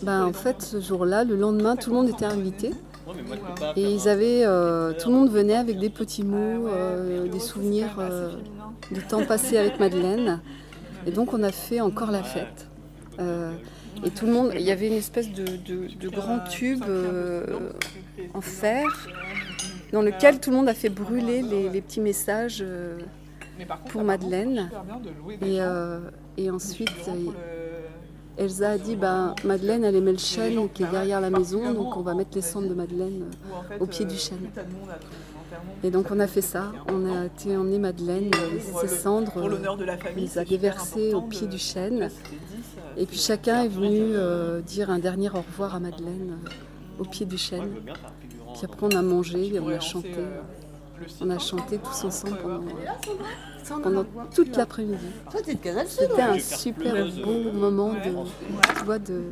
Ben, 0.03 0.25
en 0.25 0.33
fait, 0.33 0.63
ce 0.63 0.81
jour-là, 0.81 1.25
le 1.25 1.37
lendemain, 1.37 1.77
tout 1.77 1.91
le 1.91 1.97
monde 1.97 2.09
était 2.09 2.25
invité. 2.25 2.71
Et 3.77 3.83
ils 3.93 4.09
avaient, 4.09 4.45
euh, 4.47 4.93
tout 4.99 5.11
le 5.11 5.15
monde 5.15 5.31
venait 5.31 5.57
avec 5.57 5.79
des 5.79 5.91
petits 5.91 6.25
mots, 6.25 6.67
euh, 6.69 7.29
des 7.29 7.39
souvenirs 7.39 7.97
euh, 7.99 8.33
du 8.91 9.03
temps 9.03 9.25
passé 9.27 9.59
avec 9.59 9.79
Madeleine. 9.79 10.41
Et 11.07 11.11
donc, 11.11 11.35
on 11.35 11.43
a 11.43 11.53
fait 11.53 11.81
encore 11.83 12.11
la 12.11 12.23
fête. 12.23 12.67
Euh, 13.21 13.53
et 14.05 14.11
tout 14.11 14.27
le 14.27 14.33
monde, 14.33 14.53
il 14.55 14.63
y 14.63 14.71
avait 14.71 14.87
une 14.89 14.95
espèce 14.95 15.31
de, 15.31 15.45
de- 15.45 15.89
de 16.01 16.09
grand 16.09 16.39
tube 16.51 16.83
euh, 16.89 17.45
en 18.35 18.41
fer 18.41 18.85
dans 19.93 20.03
lequel 20.03 20.41
tout 20.41 20.51
le 20.51 20.57
monde 20.57 20.69
a 20.69 20.75
fait 20.75 20.89
brûler 20.89 21.43
les, 21.43 21.69
les 21.69 21.81
petits 21.81 22.01
messages 22.01 22.59
euh, 22.61 22.99
pour 23.89 24.03
Madeleine. 24.05 24.71
Et, 25.43 25.61
euh, 25.61 26.01
et 26.37 26.51
ensuite, 26.51 26.91
euh, 27.09 27.77
Elsa 28.39 28.73
a 28.73 28.79
dit 28.79 28.97
ben, 28.97 29.35
Madeleine, 29.45 29.85
elle 29.85 29.97
aimait 29.97 30.13
le 30.13 30.19
chêne 30.19 30.69
qui 30.69 30.83
est 30.83 30.91
derrière 30.91 31.21
la 31.21 31.31
maison, 31.31 31.73
donc 31.73 31.97
on 31.97 32.03
va 32.03 32.15
mettre 32.15 32.33
les 32.35 32.43
cendres 32.43 32.69
de 32.69 32.75
Madeleine 32.75 33.25
euh, 33.71 33.79
au 33.81 33.87
pied 33.87 34.05
du 34.05 34.17
chêne. 34.17 34.51
Et 35.83 35.91
donc 35.91 36.11
on 36.11 36.21
a 36.21 36.27
fait 36.27 36.43
ça, 36.43 36.73
on 36.93 37.07
a 37.07 37.27
été 37.27 37.57
emmener 37.57 37.79
Madeleine, 37.79 38.31
ses 38.81 38.89
cendres, 38.89 39.33
on 39.37 39.49
les 40.17 40.39
a 40.39 40.45
déversées 40.45 41.15
au 41.15 41.23
pied 41.23 41.47
du 41.47 41.59
chêne. 41.59 42.11
Et 42.99 43.07
puis 43.07 43.19
chacun 43.19 43.65
est 43.65 43.69
venu 43.69 44.01
euh, 44.01 44.61
dire 44.61 44.91
un 44.91 44.99
dernier 44.99 45.31
au 45.31 45.41
revoir 45.41 45.75
à 45.75 45.81
Madeleine 45.81 46.39
euh, 46.45 47.03
au 47.03 47.05
pied 47.05 47.25
du 47.27 47.39
chêne. 47.39 47.71
Puis 48.57 48.65
après 48.65 48.87
on 48.87 48.97
a 48.97 49.03
mangé 49.03 49.55
et 49.55 49.61
on 49.61 49.69
a 49.69 49.81
chanté. 49.81 50.15
On 51.21 51.29
a 51.29 51.39
chanté 51.39 51.77
tous 51.77 52.05
ensemble 52.05 52.39
pendant, 52.43 53.83
pendant 53.83 54.05
toute 54.35 54.57
l'après-midi. 54.57 55.07
C'était 55.87 56.23
un 56.23 56.39
super 56.39 56.95
beau 57.23 57.53
moment 57.53 57.93
de, 57.93 58.79
tu 58.79 58.85
vois, 58.85 58.99
de, 58.99 59.25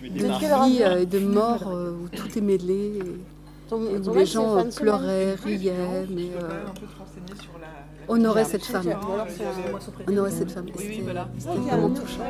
de 0.00 0.68
vie 0.68 0.82
euh, 0.84 1.00
et 1.00 1.06
de 1.06 1.18
mort 1.18 1.66
euh, 1.66 1.90
où 1.90 2.08
tout 2.08 2.38
est 2.38 2.40
mêlé. 2.40 3.00
Et, 3.00 3.74
et 3.74 4.08
où 4.08 4.14
les 4.14 4.26
gens 4.26 4.58
euh, 4.58 4.62
pleuraient, 4.76 5.34
riaient, 5.34 6.06
mais 6.08 6.30
euh, 6.40 6.62
honoraient 8.06 8.44
cette 8.44 8.64
femme. 8.64 8.86
Honoraient 10.06 10.30
cette 10.30 10.52
femme. 10.52 10.66
C'était 10.76 11.02
vraiment 11.50 11.90
touchant. 11.90 12.22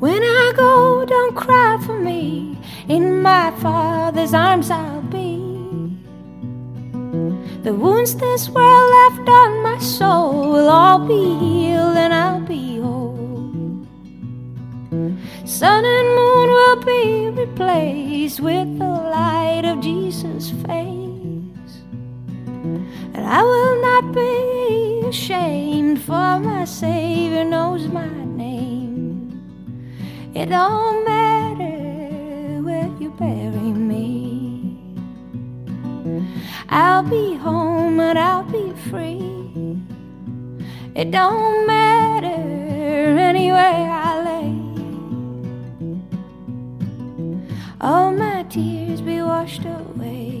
When 0.00 0.22
I 0.22 0.52
go, 0.56 1.04
don't 1.04 1.34
cry 1.34 1.78
for 1.84 1.98
me. 1.98 2.56
In 2.88 3.20
my 3.22 3.50
father's 3.60 4.32
arms 4.32 4.70
I'll 4.70 5.02
be. 5.02 5.36
The 7.62 7.74
wounds 7.74 8.14
this 8.14 8.48
world 8.48 8.90
left 8.98 9.28
on 9.28 9.62
my 9.62 9.78
soul 9.78 10.50
will 10.52 10.68
all 10.68 11.00
be 11.00 11.36
healed 11.38 11.96
and 11.96 12.14
I'll 12.14 12.40
be 12.40 12.78
whole. 12.78 13.86
Sun 15.44 15.84
and 15.84 16.08
moon 16.18 16.48
will 16.48 16.80
be 16.84 17.30
replaced 17.42 18.40
with 18.40 18.78
the 18.78 18.86
light 18.86 19.64
of 19.64 19.80
Jesus' 19.80 20.50
face. 20.66 21.72
And 23.14 23.26
I 23.26 23.42
will 23.42 23.82
not 23.82 24.14
be 24.14 25.02
ashamed, 25.08 26.00
for 26.00 26.38
my 26.38 26.64
Savior 26.64 27.44
knows 27.44 27.88
my 27.88 28.08
name. 28.08 28.57
It 30.38 30.50
don't 30.50 31.04
matter 31.04 32.62
where 32.62 32.88
you 33.00 33.10
bury 33.18 33.72
me. 33.90 34.78
I'll 36.68 37.02
be 37.02 37.34
home 37.34 37.98
and 37.98 38.16
I'll 38.16 38.44
be 38.44 38.72
free. 38.88 39.82
It 40.94 41.10
don't 41.10 41.66
matter 41.66 43.18
anywhere 43.18 43.90
I 43.90 44.22
lay. 44.28 44.54
All 47.80 48.12
my 48.12 48.44
tears 48.44 49.00
be 49.00 49.20
washed 49.20 49.64
away. 49.64 50.37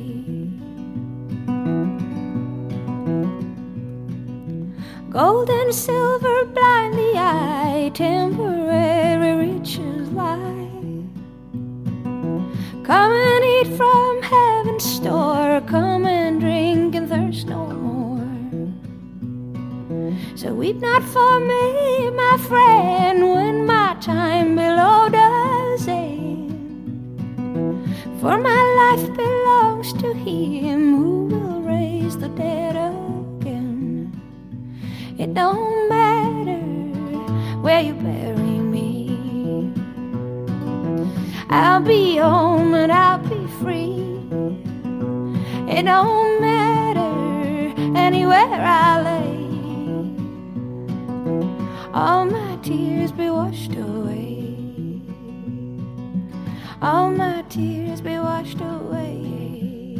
Gold 5.10 5.48
and 5.48 5.74
silver 5.74 6.44
blind 6.44 6.92
the 6.92 7.14
eye, 7.16 7.90
temporary 7.94 9.48
riches 9.48 10.10
lie. 10.10 10.68
Come 12.84 13.12
and 13.12 13.44
eat 13.44 13.74
from 13.74 14.20
heaven's 14.20 14.84
store, 14.84 15.62
come 15.62 16.04
and 16.04 16.38
drink 16.38 16.94
and 16.94 17.08
thirst 17.08 17.46
no 17.46 17.68
more. 17.68 18.20
So 20.36 20.52
weep 20.52 20.76
not 20.76 21.02
for 21.02 21.40
me, 21.40 22.10
my 22.10 22.36
friend, 22.46 23.30
when 23.30 23.64
my 23.64 23.96
time 24.02 24.56
below 24.56 25.08
does 25.08 25.88
end. 25.88 26.50
For 28.20 28.36
my 28.36 28.62
life 28.82 29.16
belongs 29.16 29.94
to 29.94 30.12
Him 30.12 30.96
who 30.98 31.24
will 31.28 31.62
raise 31.62 32.18
the 32.18 32.28
dead. 32.28 32.97
It 35.18 35.34
don't 35.34 35.88
matter 35.88 36.60
where 37.60 37.80
you 37.80 37.92
bury 37.94 38.60
me. 38.74 39.74
I'll 41.50 41.80
be 41.80 42.18
home 42.18 42.72
and 42.74 42.92
I'll 42.92 43.18
be 43.18 43.46
free. 43.60 43.98
It 45.68 45.82
don't 45.86 46.40
matter 46.40 47.74
anywhere 47.98 48.60
I 48.60 49.02
lay. 49.02 49.38
All 51.92 52.24
my 52.24 52.56
tears 52.62 53.10
be 53.10 53.28
washed 53.28 53.74
away. 53.74 55.02
All 56.80 57.10
my 57.10 57.42
tears 57.48 58.00
be 58.00 58.16
washed 58.20 58.60
away. 58.60 59.98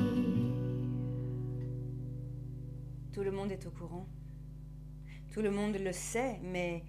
Tout 3.12 3.24
le 3.24 3.32
monde 3.32 3.50
est 3.50 3.66
au 3.66 3.70
courant? 3.70 4.06
Tout 5.38 5.44
le 5.44 5.52
monde 5.52 5.76
le 5.76 5.92
sait, 5.92 6.40
mais 6.42 6.82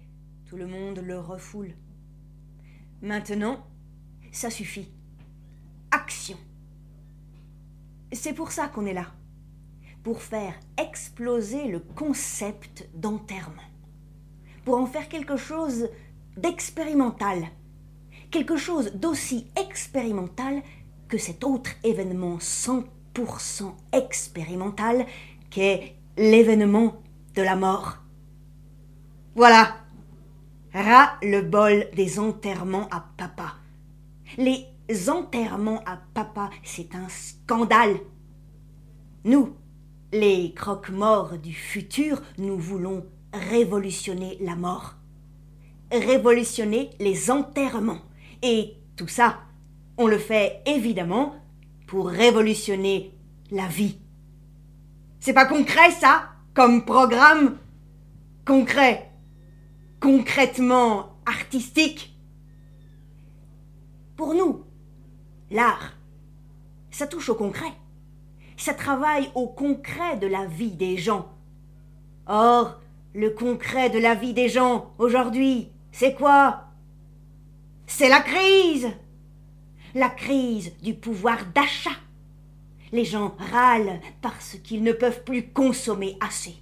tout 0.44 0.56
le 0.56 0.66
monde 0.66 0.98
le 0.98 1.20
refoule. 1.20 1.72
Maintenant, 3.00 3.64
ça 4.32 4.50
suffit. 4.50 4.88
Action. 5.92 6.36
C'est 8.10 8.32
pour 8.32 8.50
ça 8.50 8.66
qu'on 8.66 8.86
est 8.86 8.92
là. 8.92 9.06
Pour 10.02 10.20
faire 10.20 10.58
exploser 10.76 11.68
le 11.68 11.78
concept 11.78 12.88
d'enterrement. 12.92 13.62
Pour 14.64 14.78
en 14.78 14.86
faire 14.86 15.08
quelque 15.08 15.36
chose 15.36 15.88
d'expérimental. 16.36 17.44
Quelque 18.32 18.56
chose 18.56 18.90
d'aussi 18.96 19.46
expérimental 19.54 20.60
que 21.06 21.18
cet 21.18 21.44
autre 21.44 21.70
événement 21.84 22.38
100% 22.38 22.82
expérimental 23.92 25.06
qu'est 25.50 25.94
l'événement 26.16 27.00
de 27.36 27.42
la 27.42 27.54
mort. 27.54 27.99
Voilà. 29.40 29.74
Ras 30.74 31.16
le 31.22 31.40
bol 31.40 31.86
des 31.96 32.18
enterrements 32.18 32.86
à 32.90 33.06
papa. 33.16 33.54
Les 34.36 34.66
enterrements 35.08 35.82
à 35.86 35.96
papa, 36.12 36.50
c'est 36.62 36.94
un 36.94 37.08
scandale. 37.08 37.96
Nous, 39.24 39.56
les 40.12 40.52
croque-morts 40.52 41.38
du 41.38 41.54
futur, 41.54 42.20
nous 42.36 42.58
voulons 42.58 43.06
révolutionner 43.32 44.36
la 44.42 44.56
mort. 44.56 44.96
Révolutionner 45.90 46.90
les 47.00 47.30
enterrements. 47.30 48.02
Et 48.42 48.74
tout 48.94 49.08
ça, 49.08 49.38
on 49.96 50.06
le 50.06 50.18
fait 50.18 50.60
évidemment 50.66 51.34
pour 51.86 52.08
révolutionner 52.08 53.14
la 53.50 53.68
vie. 53.68 53.96
C'est 55.18 55.32
pas 55.32 55.46
concret 55.46 55.92
ça, 55.92 56.28
comme 56.52 56.84
programme? 56.84 57.56
Concret. 58.44 59.09
Concrètement 60.00 61.10
artistique. 61.26 62.16
Pour 64.16 64.34
nous, 64.34 64.64
l'art, 65.50 65.92
ça 66.90 67.06
touche 67.06 67.28
au 67.28 67.34
concret. 67.34 67.72
Ça 68.56 68.72
travaille 68.72 69.30
au 69.34 69.46
concret 69.46 70.16
de 70.16 70.26
la 70.26 70.46
vie 70.46 70.72
des 70.72 70.96
gens. 70.96 71.28
Or, 72.26 72.80
le 73.14 73.30
concret 73.30 73.90
de 73.90 73.98
la 73.98 74.14
vie 74.14 74.32
des 74.32 74.48
gens 74.48 74.92
aujourd'hui, 74.98 75.68
c'est 75.92 76.14
quoi? 76.14 76.64
C'est 77.86 78.08
la 78.08 78.20
crise 78.20 78.88
La 79.94 80.08
crise 80.08 80.72
du 80.80 80.94
pouvoir 80.94 81.44
d'achat. 81.54 81.90
Les 82.92 83.04
gens 83.04 83.34
râlent 83.52 84.00
parce 84.22 84.56
qu'ils 84.62 84.82
ne 84.82 84.92
peuvent 84.92 85.24
plus 85.24 85.48
consommer 85.48 86.16
assez. 86.20 86.56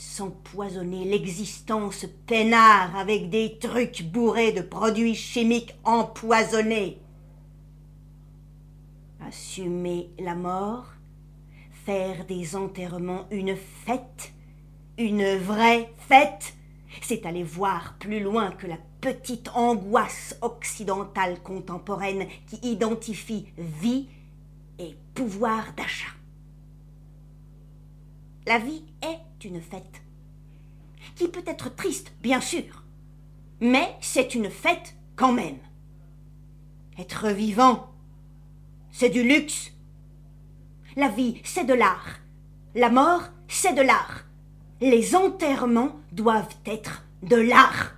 S'empoisonner 0.00 1.04
l'existence 1.06 2.06
peinard 2.28 2.94
avec 2.94 3.30
des 3.30 3.58
trucs 3.58 4.04
bourrés 4.04 4.52
de 4.52 4.60
produits 4.60 5.16
chimiques 5.16 5.74
empoisonnés. 5.82 7.00
Assumer 9.20 10.08
la 10.20 10.36
mort, 10.36 10.86
faire 11.84 12.26
des 12.26 12.54
enterrements 12.54 13.26
une 13.32 13.56
fête, 13.56 14.32
une 14.98 15.36
vraie 15.36 15.92
fête, 16.08 16.54
c'est 17.02 17.26
aller 17.26 17.42
voir 17.42 17.96
plus 17.98 18.20
loin 18.20 18.52
que 18.52 18.68
la 18.68 18.78
petite 19.00 19.50
angoisse 19.52 20.38
occidentale 20.42 21.42
contemporaine 21.42 22.28
qui 22.46 22.70
identifie 22.70 23.48
vie 23.58 24.06
et 24.78 24.94
pouvoir 25.12 25.72
d'achat. 25.76 26.17
La 28.48 28.56
vie 28.56 28.82
est 29.02 29.44
une 29.44 29.60
fête, 29.60 30.00
qui 31.16 31.28
peut 31.28 31.44
être 31.46 31.76
triste, 31.76 32.14
bien 32.22 32.40
sûr, 32.40 32.82
mais 33.60 33.94
c'est 34.00 34.34
une 34.34 34.48
fête 34.48 34.94
quand 35.16 35.34
même. 35.34 35.58
Être 36.98 37.28
vivant, 37.28 37.92
c'est 38.90 39.10
du 39.10 39.22
luxe. 39.22 39.72
La 40.96 41.10
vie, 41.10 41.42
c'est 41.44 41.66
de 41.66 41.74
l'art. 41.74 42.20
La 42.74 42.88
mort, 42.88 43.24
c'est 43.48 43.74
de 43.74 43.82
l'art. 43.82 44.24
Les 44.80 45.14
enterrements 45.14 46.00
doivent 46.12 46.56
être 46.64 47.04
de 47.22 47.36
l'art. 47.36 47.97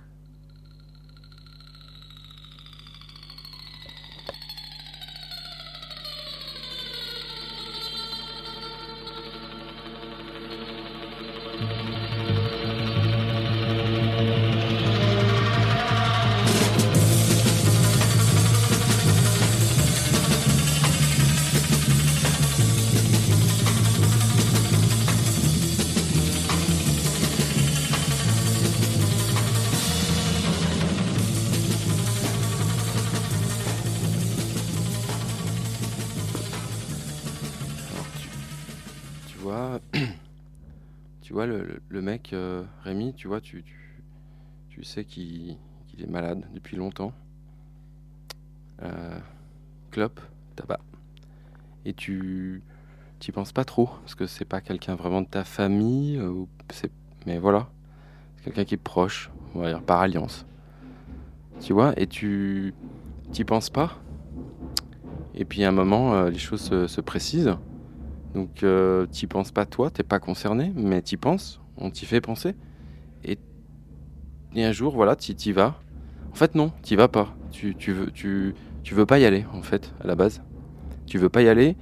Tu 41.31 41.35
vois 41.35 41.45
le, 41.45 42.01
mec, 42.01 42.33
euh, 42.33 42.65
Rémi, 42.83 43.13
tu 43.13 43.29
vois, 43.29 43.39
tu, 43.39 43.63
tu, 44.67 44.83
sais 44.83 45.05
qu'il 45.05 45.55
est 45.97 46.09
malade 46.09 46.43
depuis 46.53 46.75
longtemps. 46.75 47.13
Euh, 48.83 49.17
clope, 49.91 50.19
tabac. 50.57 50.81
Et 51.85 51.93
tu 51.93 52.61
t'y 53.19 53.31
penses 53.31 53.53
pas 53.53 53.63
trop, 53.63 53.85
parce 54.01 54.13
que 54.13 54.25
c'est 54.27 54.43
pas 54.43 54.59
quelqu'un 54.59 54.95
vraiment 54.95 55.21
de 55.21 55.27
ta 55.27 55.45
famille, 55.45 56.17
euh, 56.17 56.43
mais 57.25 57.37
voilà, 57.37 57.69
c'est 58.35 58.43
quelqu'un 58.43 58.65
qui 58.65 58.73
est 58.73 58.77
proche, 58.77 59.31
on 59.55 59.59
va 59.59 59.69
dire 59.69 59.83
par 59.83 60.01
alliance. 60.01 60.45
Tu 61.61 61.71
vois, 61.71 61.97
et 61.97 62.07
tu 62.07 62.73
t'y 63.31 63.45
penses 63.45 63.69
pas. 63.69 63.97
Et 65.33 65.45
puis 65.45 65.63
à 65.63 65.69
un 65.69 65.71
moment, 65.71 66.13
euh, 66.13 66.29
les 66.29 66.39
choses 66.39 66.59
se, 66.59 66.87
se 66.87 66.99
précisent. 66.99 67.55
Donc 68.33 68.63
euh, 68.63 69.05
t'y 69.07 69.27
penses 69.27 69.51
pas 69.51 69.65
toi, 69.65 69.89
t'es 69.89 70.03
pas 70.03 70.19
concerné, 70.19 70.71
mais 70.75 71.01
t'y 71.01 71.17
penses, 71.17 71.59
on 71.77 71.89
t'y 71.89 72.05
fait 72.05 72.21
penser. 72.21 72.55
Et, 73.23 73.37
un 74.55 74.71
jour, 74.71 74.93
voilà, 74.93 75.15
t'y 75.15 75.51
vas. 75.51 75.79
En 76.31 76.35
fait 76.35 76.55
non, 76.55 76.71
t'y 76.81 76.95
vas 76.95 77.07
pas. 77.07 77.35
Tu, 77.51 77.75
tu, 77.75 77.91
veux, 77.91 78.11
tu, 78.11 78.55
tu 78.83 78.95
veux 78.95 79.05
pas 79.05 79.19
y 79.19 79.25
aller, 79.25 79.45
en 79.53 79.61
fait, 79.61 79.93
à 80.01 80.07
la 80.07 80.15
base. 80.15 80.41
Tu 81.05 81.17
veux 81.17 81.29
pas 81.29 81.41
y 81.41 81.49
aller. 81.49 81.75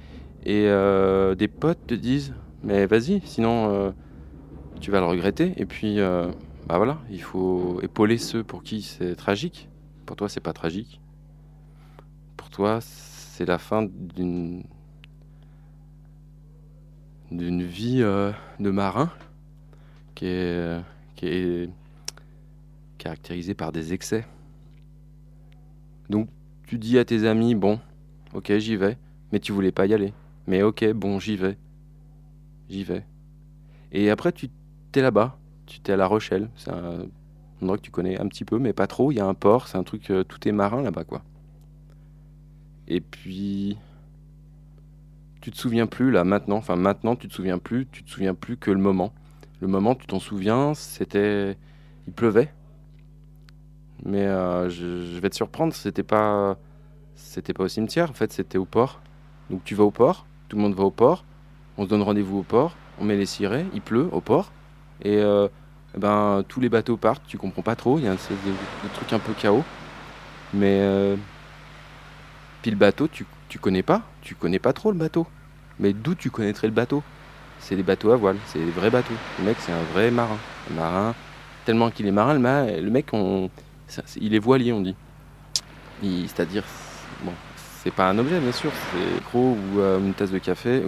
Et 0.44 0.66
euh, 0.66 1.34
des 1.34 1.48
potes 1.48 1.86
te 1.86 1.94
disent, 1.94 2.34
mais 2.62 2.86
vas-y, 2.86 3.20
sinon 3.24 3.70
euh, 3.70 3.90
tu 4.80 4.90
vas 4.90 5.00
le 5.00 5.06
regretter. 5.06 5.52
Et 5.56 5.66
puis, 5.66 6.00
euh, 6.00 6.30
bah 6.66 6.78
voilà, 6.78 6.98
il 7.10 7.22
faut 7.22 7.80
épauler 7.82 8.18
ceux 8.18 8.42
pour 8.42 8.62
qui 8.62 8.82
c'est 8.82 9.14
tragique. 9.14 9.68
Pour 10.06 10.16
toi, 10.16 10.28
c'est 10.28 10.40
pas 10.40 10.52
tragique. 10.52 11.00
Pour 12.36 12.50
toi, 12.50 12.80
c'est 12.80 13.44
la 13.44 13.58
fin 13.58 13.86
d'une 14.16 14.64
d'une 17.30 17.62
vie 17.62 18.02
euh, 18.02 18.32
de 18.58 18.70
marin 18.70 19.10
qui 20.14 20.26
est, 20.26 21.70
caractérisée 22.98 23.54
par 23.54 23.72
des 23.72 23.92
excès. 23.92 24.26
Donc 26.08 26.28
tu 26.66 26.78
dis 26.78 26.98
à 26.98 27.04
tes 27.04 27.26
amis, 27.26 27.54
bon, 27.54 27.80
ok, 28.34 28.52
j'y 28.58 28.76
vais, 28.76 28.96
mais 29.32 29.40
tu 29.40 29.52
voulais 29.52 29.72
pas 29.72 29.86
y 29.86 29.94
aller. 29.94 30.12
Mais 30.46 30.62
ok, 30.62 30.92
bon, 30.92 31.18
j'y 31.18 31.36
vais. 31.36 31.56
J'y 32.68 32.84
vais. 32.84 33.04
Et 33.92 34.10
après, 34.10 34.32
tu 34.32 34.48
t'es 34.92 35.02
là-bas, 35.02 35.38
tu 35.66 35.80
t'es 35.80 35.92
à 35.92 35.96
La 35.96 36.06
Rochelle, 36.06 36.50
c'est 36.56 36.70
un 36.70 37.06
endroit 37.62 37.76
que 37.76 37.82
tu 37.82 37.90
connais 37.90 38.20
un 38.20 38.26
petit 38.28 38.44
peu, 38.44 38.58
mais 38.58 38.72
pas 38.72 38.86
trop. 38.86 39.12
Il 39.12 39.16
y 39.16 39.20
a 39.20 39.26
un 39.26 39.34
port, 39.34 39.68
c'est 39.68 39.78
un 39.78 39.82
truc, 39.82 40.10
euh, 40.10 40.24
tout 40.24 40.46
est 40.48 40.52
marin 40.52 40.82
là-bas, 40.82 41.04
quoi. 41.04 41.22
Et 42.88 43.00
puis, 43.00 43.78
tu 45.40 45.50
te 45.50 45.56
souviens 45.56 45.86
plus 45.86 46.10
là 46.10 46.24
maintenant, 46.24 46.56
enfin 46.56 46.76
maintenant 46.76 47.16
tu 47.16 47.28
te 47.28 47.34
souviens 47.34 47.58
plus, 47.58 47.86
tu 47.90 48.02
te 48.02 48.10
souviens 48.10 48.34
plus 48.34 48.56
que 48.56 48.70
le 48.70 48.78
moment. 48.78 49.12
Le 49.60 49.68
moment, 49.68 49.94
tu 49.94 50.06
t'en 50.06 50.20
souviens, 50.20 50.72
c'était, 50.74 51.56
il 52.06 52.12
pleuvait. 52.12 52.52
Mais 54.04 54.24
euh, 54.24 54.70
je, 54.70 55.18
vais 55.18 55.28
te 55.28 55.36
surprendre, 55.36 55.74
c'était 55.74 56.02
pas, 56.02 56.56
c'était 57.14 57.52
pas 57.52 57.64
au 57.64 57.68
cimetière, 57.68 58.10
en 58.10 58.14
fait, 58.14 58.32
c'était 58.32 58.58
au 58.58 58.64
port. 58.64 59.00
Donc 59.50 59.62
tu 59.64 59.74
vas 59.74 59.84
au 59.84 59.90
port, 59.90 60.26
tout 60.48 60.56
le 60.56 60.62
monde 60.62 60.74
va 60.74 60.84
au 60.84 60.90
port, 60.90 61.24
on 61.76 61.84
se 61.84 61.88
donne 61.90 62.02
rendez-vous 62.02 62.38
au 62.38 62.42
port, 62.42 62.76
on 63.00 63.04
met 63.04 63.16
les 63.16 63.26
cirés, 63.26 63.66
il 63.74 63.82
pleut 63.82 64.08
au 64.12 64.20
port, 64.20 64.52
et 65.02 65.18
euh, 65.18 65.48
eh 65.94 65.98
ben 65.98 66.44
tous 66.48 66.60
les 66.60 66.68
bateaux 66.68 66.96
partent, 66.96 67.24
tu 67.26 67.36
comprends 67.36 67.62
pas 67.62 67.76
trop, 67.76 67.98
il 67.98 68.04
y 68.04 68.08
a 68.08 68.12
un- 68.12 68.14
des 68.14 68.90
trucs 68.94 69.12
un 69.12 69.18
peu 69.18 69.32
chaos. 69.34 69.64
Mais 70.54 70.80
euh, 70.80 71.16
puis 72.62 72.70
le 72.70 72.76
bateau, 72.76 73.08
tu, 73.08 73.26
tu 73.50 73.58
connais 73.58 73.82
pas, 73.82 74.02
tu 74.22 74.34
connais 74.34 74.60
pas 74.60 74.72
trop 74.72 74.92
le 74.92 74.96
bateau. 74.96 75.26
Mais 75.78 75.92
d'où 75.92 76.14
tu 76.14 76.30
connaîtrais 76.30 76.68
le 76.68 76.72
bateau? 76.72 77.02
C'est 77.58 77.76
des 77.76 77.82
bateaux 77.82 78.12
à 78.12 78.16
voile, 78.16 78.36
c'est 78.46 78.60
des 78.60 78.70
vrais 78.70 78.90
bateaux. 78.90 79.12
Le 79.38 79.44
mec, 79.44 79.56
c'est 79.60 79.72
un 79.72 79.82
vrai 79.92 80.10
marin. 80.10 80.38
Un 80.70 80.74
marin, 80.74 81.14
tellement 81.66 81.90
qu'il 81.90 82.06
est 82.06 82.12
marin, 82.12 82.34
le, 82.34 82.90
mec, 82.90 83.08
on, 83.12 83.50
il 84.16 84.34
est 84.34 84.38
voilier, 84.38 84.72
on 84.72 84.80
dit. 84.80 84.94
C'est-à-dire, 86.02 86.64
bon, 87.22 87.32
c'est 87.82 87.92
pas 87.92 88.08
un 88.08 88.18
objet, 88.18 88.38
bien 88.38 88.52
sûr, 88.52 88.70
c'est 88.92 89.24
gros 89.24 89.56
ou 89.56 89.80
euh, 89.80 89.98
une 89.98 90.14
tasse 90.14 90.30
de 90.30 90.38
café, 90.38 90.82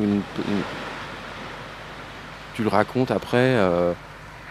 tu 2.55 2.63
le 2.63 2.69
racontes 2.69 3.11
après 3.11 3.39
euh, 3.39 3.93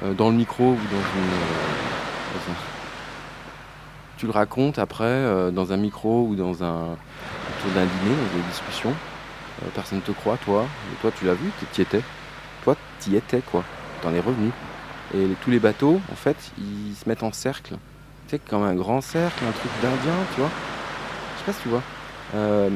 euh, 0.03 0.13
dans 0.13 0.29
le 0.29 0.35
micro 0.35 0.71
ou 0.71 0.75
dans 0.75 0.97
une. 0.97 2.55
tu 4.17 4.25
le 4.25 4.31
racontes 4.31 4.79
après 4.79 5.51
dans 5.51 5.71
un 5.71 5.77
micro 5.77 6.25
ou 6.27 6.35
dans 6.35 6.63
un 6.63 6.97
d'un 7.69 7.85
dîner, 7.85 8.15
dans 8.15 8.37
une 8.37 8.49
discussion. 8.49 8.93
Euh, 9.63 9.67
personne 9.73 9.99
ne 9.99 10.03
te 10.03 10.11
croit, 10.11 10.37
toi. 10.37 10.65
Toi, 11.01 11.11
tu 11.17 11.25
l'as 11.25 11.33
vu, 11.33 11.51
tu 11.73 11.81
y 11.81 11.83
étais. 11.83 12.01
Toi, 12.63 12.75
tu 12.99 13.11
y 13.11 13.15
étais, 13.15 13.41
quoi. 13.41 13.63
T'en 14.01 14.13
es 14.13 14.19
revenu. 14.19 14.51
Et 15.13 15.27
tous 15.41 15.51
les 15.51 15.59
bateaux, 15.59 16.01
en 16.11 16.15
fait, 16.15 16.37
ils 16.57 16.95
se 16.95 17.07
mettent 17.07 17.23
en 17.23 17.31
cercle. 17.31 17.75
Tu 18.27 18.37
sais, 18.37 18.39
comme 18.39 18.63
un 18.63 18.75
grand 18.75 19.01
cercle, 19.01 19.43
un 19.47 19.51
truc 19.51 19.71
d'Indien, 19.81 20.13
tu 20.33 20.41
vois. 20.41 20.49
Je 21.35 21.39
sais 21.39 21.45
pas 21.45 21.53
si 21.53 21.61
tu 21.61 21.69
vois. 21.69 21.83
Euh, 22.35 22.69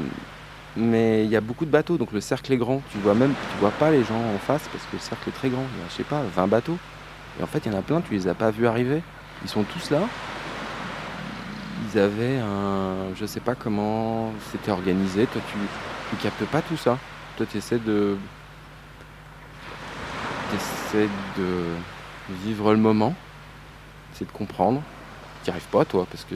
mais 0.76 1.24
il 1.24 1.30
y 1.30 1.38
a 1.38 1.42
beaucoup 1.42 1.66
de 1.66 1.72
bateaux, 1.72 1.98
donc 1.98 2.12
le 2.12 2.20
cercle 2.20 2.52
est 2.52 2.58
grand. 2.58 2.82
Tu 2.92 2.98
vois 2.98 3.14
même, 3.14 3.34
tu 3.52 3.58
vois 3.60 3.72
pas 3.72 3.92
les 3.92 4.04
gens 4.04 4.20
en 4.36 4.38
face 4.40 4.68
parce 4.72 4.84
que 4.86 4.94
le 4.94 5.00
cercle 5.00 5.30
est 5.30 5.34
très 5.34 5.50
grand. 5.50 5.64
Il 5.74 5.80
y 5.80 5.84
a, 5.84 5.90
je 5.90 5.96
sais 5.96 6.04
pas, 6.04 6.22
20 6.36 6.48
bateaux. 6.48 6.78
Et 7.40 7.44
en 7.44 7.48
fait, 7.48 7.66
il 7.66 7.72
y 7.72 7.76
en 7.76 7.80
a 7.80 7.82
plein, 7.82 8.02
tu 8.02 8.14
les 8.14 8.28
as 8.28 8.36
pas 8.36 8.52
vus 8.52 8.68
arriver. 8.68 9.02
Ils 9.44 9.50
sont 9.50 9.64
tous 9.64 9.92
là. 9.92 10.02
Ils 11.84 12.00
avaient 12.00 12.40
un. 12.40 13.14
Je 13.16 13.26
sais 13.26 13.40
pas 13.40 13.56
comment 13.56 14.32
c'était 14.52 14.72
organisé. 14.72 15.26
Toi, 15.28 15.42
tu, 15.52 15.58
tu 16.10 16.16
captes 16.22 16.46
pas 16.46 16.62
tout 16.62 16.78
ça. 16.78 16.98
Toi, 17.38 17.46
tu 17.50 17.58
essaies 17.58 17.80
de. 17.80 18.18
Tu 20.52 21.10
de 21.38 21.64
vivre 22.46 22.72
le 22.72 22.80
moment. 22.80 23.14
Tu 24.18 24.24
de 24.24 24.32
comprendre. 24.32 24.82
Tu 25.44 25.50
arrives 25.50 25.68
pas, 25.68 25.84
toi, 25.84 26.08
parce 26.10 26.24
que 26.24 26.36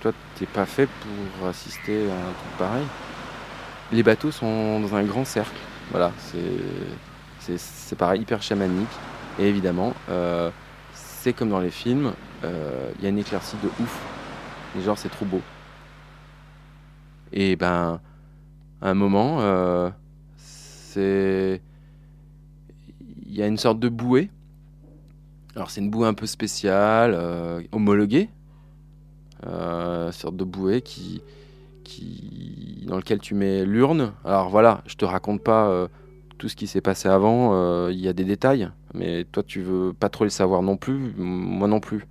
toi, 0.00 0.12
t'es 0.36 0.46
pas 0.46 0.66
fait 0.66 0.86
pour 0.86 1.48
assister 1.48 2.10
à 2.10 2.14
un 2.14 2.32
truc 2.32 2.58
pareil. 2.58 2.86
Les 3.92 4.02
bateaux 4.02 4.30
sont 4.30 4.80
dans 4.80 4.94
un 4.94 5.04
grand 5.04 5.24
cercle. 5.24 5.56
Voilà, 5.90 6.12
c'est. 6.18 6.38
C'est 7.40 7.58
c'est 7.58 7.96
pareil, 7.96 8.22
hyper 8.22 8.42
chamanique. 8.42 8.88
Et 9.38 9.48
évidemment, 9.48 9.94
euh, 10.08 10.50
c'est 10.94 11.32
comme 11.32 11.50
dans 11.50 11.60
les 11.60 11.70
films, 11.70 12.12
euh, 12.44 12.90
il 12.98 13.04
y 13.04 13.06
a 13.06 13.10
une 13.10 13.18
éclaircie 13.18 13.56
de 13.62 13.68
ouf. 13.82 13.98
Genre, 14.80 14.98
c'est 14.98 15.08
trop 15.08 15.24
beau. 15.24 15.40
Et 17.32 17.56
ben, 17.56 18.00
à 18.80 18.90
un 18.90 18.94
moment, 18.94 19.40
euh, 19.40 19.90
c'est. 20.36 21.62
Il 23.26 23.34
y 23.34 23.42
a 23.42 23.46
une 23.46 23.56
sorte 23.56 23.78
de 23.78 23.88
bouée. 23.88 24.30
Alors, 25.56 25.70
c'est 25.70 25.80
une 25.80 25.90
bouée 25.90 26.06
un 26.06 26.14
peu 26.14 26.26
spéciale, 26.26 27.14
euh, 27.14 27.62
homologuée. 27.72 28.28
Euh, 29.46 30.10
sorte 30.12 30.36
de 30.36 30.44
bouée 30.44 30.80
qui, 30.82 31.22
qui, 31.84 32.84
dans 32.86 32.96
lequel 32.96 33.20
tu 33.20 33.34
mets 33.34 33.64
l'urne. 33.64 34.12
Alors 34.24 34.48
voilà, 34.48 34.82
je 34.86 34.96
te 34.96 35.04
raconte 35.04 35.42
pas 35.42 35.88
tout 36.38 36.48
ce 36.48 36.56
qui 36.56 36.66
s'est 36.66 36.80
passé 36.80 37.08
avant. 37.08 37.88
Il 37.88 37.98
y 37.98 38.08
a 38.08 38.12
des 38.12 38.24
détails, 38.24 38.70
mais 38.94 39.24
toi, 39.24 39.42
tu 39.42 39.60
veux 39.60 39.92
pas 39.92 40.08
trop 40.08 40.24
les 40.24 40.30
savoir 40.30 40.62
non 40.62 40.76
plus. 40.76 41.14
Moi 41.16 41.68
non 41.68 41.80
plus. 41.80 42.06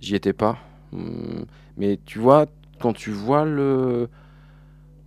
J'y 0.00 0.14
étais 0.14 0.32
pas. 0.32 0.58
Hum, 0.94 1.44
Mais 1.76 1.98
tu 2.04 2.18
vois, 2.18 2.46
quand 2.80 2.92
tu 2.92 3.10
vois 3.10 3.44
le. 3.44 4.08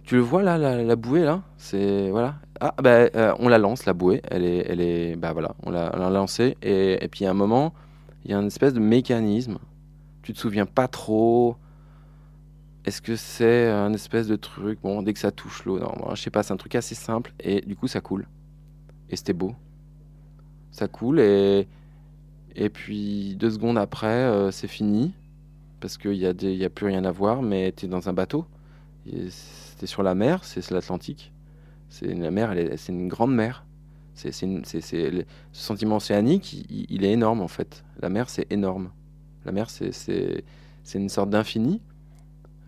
Tu 0.03 0.15
le 0.15 0.21
vois 0.21 0.41
là, 0.41 0.57
la, 0.57 0.95
bouée 0.95 1.23
là 1.23 1.43
C'est. 1.57 2.09
Voilà. 2.11 2.35
Ah, 2.59 2.73
euh, 2.85 3.33
on 3.39 3.49
la 3.49 3.57
lance, 3.57 3.85
la 3.85 3.93
bouée. 3.93 4.21
Elle 4.29 4.43
est. 4.45 4.65
Elle 4.69 4.81
est 4.81 5.15
bah 5.15 5.33
voilà, 5.33 5.55
on 5.63 5.71
l'a 5.71 6.09
lancée. 6.09 6.57
Et, 6.61 7.03
et 7.03 7.07
puis 7.07 7.25
à 7.25 7.31
un 7.31 7.33
moment, 7.33 7.73
il 8.25 8.31
y 8.31 8.33
a 8.33 8.37
une 8.37 8.47
espèce 8.47 8.73
de 8.73 8.79
mécanisme. 8.79 9.57
Tu 10.21 10.33
te 10.33 10.39
souviens 10.39 10.65
pas 10.65 10.87
trop. 10.87 11.57
Est-ce 12.85 13.01
que 13.01 13.17
c'est 13.17 13.67
un 13.67 13.93
espèce 13.93 14.27
de 14.27 14.37
truc? 14.37 14.79
Bon, 14.81 15.01
dès 15.01 15.11
que 15.11 15.19
ça 15.19 15.31
touche 15.31 15.65
l'eau, 15.65 15.77
non, 15.77 16.15
je 16.15 16.21
sais 16.21 16.29
pas, 16.29 16.41
c'est 16.41 16.53
un 16.53 16.57
truc 16.57 16.73
assez 16.75 16.95
simple. 16.95 17.33
Et 17.41 17.59
du 17.59 17.75
coup, 17.75 17.87
ça 17.87 17.99
coule. 17.99 18.27
Et 19.09 19.17
c'était 19.17 19.33
beau. 19.33 19.55
Ça 20.71 20.87
coule 20.87 21.19
et, 21.19 21.67
et 22.55 22.69
puis 22.69 23.35
deux 23.35 23.51
secondes 23.51 23.77
après, 23.77 24.07
euh, 24.07 24.51
c'est 24.51 24.67
fini. 24.67 25.13
Parce 25.79 25.97
qu'il 25.97 26.11
n'y 26.11 26.25
a, 26.25 26.65
a 26.65 26.69
plus 26.69 26.87
rien 26.87 27.05
à 27.05 27.11
voir, 27.11 27.41
mais 27.41 27.71
tu 27.71 27.85
es 27.85 27.89
dans 27.89 28.09
un 28.09 28.13
bateau. 28.13 28.45
Et 29.05 29.29
C'était 29.29 29.87
sur 29.87 30.03
la 30.03 30.15
mer, 30.15 30.43
c'est 30.43 30.69
l'Atlantique. 30.71 31.31
C'est 31.89 32.13
la 32.13 32.31
mer, 32.31 32.53
c'est 32.77 32.91
une 32.91 33.07
grande 33.07 33.33
mer. 33.33 33.63
Ce 34.15 35.23
sentiment 35.53 35.97
océanique, 35.97 36.65
il, 36.69 37.05
est 37.05 37.11
énorme 37.11 37.41
en 37.41 37.47
fait. 37.47 37.83
La 37.99 38.09
mer, 38.09 38.29
c'est 38.29 38.51
énorme. 38.51 38.89
La 39.45 39.51
mer, 39.51 39.69
c'est, 39.69 40.43
une 40.95 41.09
sorte 41.09 41.29
d'infini. 41.29 41.81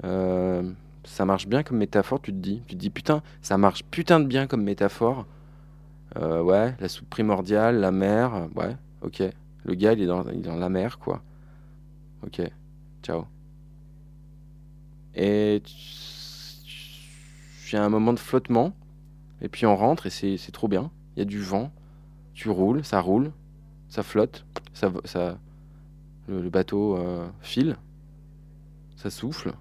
Euh, 0.06 0.72
ça 1.04 1.26
marche 1.26 1.48
bien 1.48 1.64
comme 1.64 1.78
métaphore, 1.78 2.22
tu 2.22 2.32
te 2.32 2.38
dis. 2.38 2.62
Tu 2.68 2.76
te 2.76 2.80
dis, 2.80 2.90
putain, 2.92 3.24
ça 3.42 3.58
marche 3.58 3.84
putain 3.84 4.20
de 4.20 4.26
bien 4.26 4.46
comme 4.46 4.64
métaphore. 4.64 5.26
Euh, 6.18 6.42
ouais, 6.42 6.76
la 6.80 6.88
soupe 6.88 7.10
primordiale, 7.10 7.80
la 7.80 7.92
mer, 7.92 8.48
ouais, 8.56 8.76
ok. 9.02 9.24
Le 9.66 9.74
gars, 9.74 9.94
il 9.94 10.02
est 10.02 10.06
dans, 10.06 10.24
il 10.30 10.40
est 10.40 10.42
dans 10.42 10.56
la 10.56 10.70
mer, 10.70 11.00
quoi. 11.00 11.22
Ok, 12.26 12.42
ciao. 13.04 13.26
Et 15.16 15.62
j'ai 17.66 17.78
un 17.78 17.90
moment 17.90 18.14
de 18.14 18.20
flottement, 18.20 18.74
et 19.42 19.50
puis 19.50 19.66
on 19.66 19.76
rentre, 19.76 20.08
et 20.08 20.10
c'est 20.10 20.52
trop 20.52 20.68
bien. 20.68 20.92
Il 21.16 21.20
y 21.20 21.22
a 21.22 21.26
du 21.26 21.42
vent, 21.42 21.72
tu 22.34 22.50
roules, 22.50 22.84
ça 22.86 23.02
roule, 23.02 23.32
ça 23.90 24.04
flotte, 24.04 24.46
ça, 24.74 24.92
ça, 25.06 25.38
le, 26.28 26.50
bateau 26.50 26.96
euh, 26.98 27.28
file, 27.42 27.78
ça 28.96 29.10
souffle. 29.10 29.54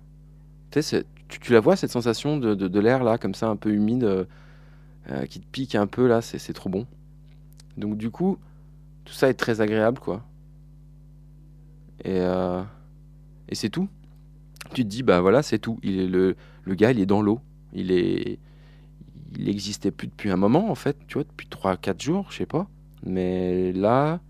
Tu 0.71 0.81
tu, 1.29 1.53
la 1.53 1.61
vois 1.61 1.77
cette 1.77 1.91
sensation 1.91 2.39
de, 2.39 2.81
l'air 2.81 3.05
là, 3.05 3.19
comme 3.19 3.35
ça, 3.35 3.49
un 3.49 3.57
peu 3.57 3.71
humide, 3.71 4.05
euh, 4.05 4.25
euh, 5.11 5.27
qui 5.27 5.41
te 5.41 5.47
pique 5.47 5.75
un 5.75 5.87
peu 5.87 6.07
là, 6.07 6.21
c'est 6.23 6.53
trop 6.53 6.69
bon. 6.69 6.87
Donc 7.77 7.97
du 7.97 8.11
coup, 8.11 8.39
tout 9.05 9.13
ça 9.13 9.29
est 9.29 9.35
très 9.35 9.61
agréable, 9.61 9.99
quoi. 9.99 10.23
Et, 12.05 12.21
euh, 12.21 12.63
et 13.49 13.55
c'est 13.55 13.69
tout. 13.69 13.89
Tu 14.75 14.85
te 14.85 14.89
dis, 14.89 15.03
bah 15.03 15.21
voilà, 15.21 15.43
c'est 15.43 15.59
tout. 15.59 15.79
Il 15.83 16.11
le, 16.11 16.37
le 16.65 16.75
gars, 16.75 16.91
il 16.91 17.01
est 17.01 17.07
dans 17.07 17.23
l'eau. 17.23 17.41
Il 17.73 17.93
est, 17.93 18.39
il 19.37 19.49
existait 19.49 19.91
plus 19.91 20.09
depuis 20.09 20.31
un 20.31 20.37
moment, 20.37 20.71
en 20.71 20.75
fait, 20.75 20.97
tu 21.07 21.15
vois, 21.15 21.25
depuis 21.25 21.49
3-4 21.49 22.03
jours, 22.03 22.27
je 22.31 22.39
sais 22.39 22.47
pas. 22.47 22.69
Mais 23.05 23.73
là, 23.73 24.21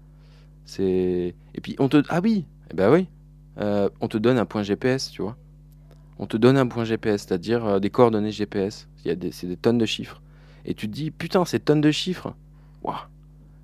c'est. 0.64 1.34
Et 1.54 1.60
puis, 1.60 1.76
on 1.78 1.88
te. 1.88 2.02
Ah 2.08 2.20
oui, 2.22 2.44
eh 2.70 2.74
ben 2.74 2.92
oui. 2.92 3.08
Euh, 3.60 3.88
on 4.00 4.08
te 4.08 4.18
donne 4.18 4.38
un 4.38 4.46
point 4.46 4.62
GPS, 4.62 5.10
tu 5.10 5.22
vois. 5.22 5.36
On 6.18 6.26
te 6.26 6.36
donne 6.36 6.56
un 6.56 6.66
point 6.66 6.84
GPS, 6.84 7.26
c'est-à-dire 7.26 7.64
euh, 7.64 7.78
des 7.80 7.90
coordonnées 7.90 8.30
GPS. 8.30 8.88
C'est 9.04 9.46
des 9.46 9.56
tonnes 9.56 9.78
de 9.78 9.86
chiffres. 9.86 10.20
Et 10.64 10.74
tu 10.74 10.88
te 10.88 10.92
dis, 10.92 11.10
putain, 11.10 11.44
ces 11.44 11.60
tonnes 11.60 11.80
de 11.80 11.90
chiffres. 11.90 12.34
Waouh. 12.82 12.96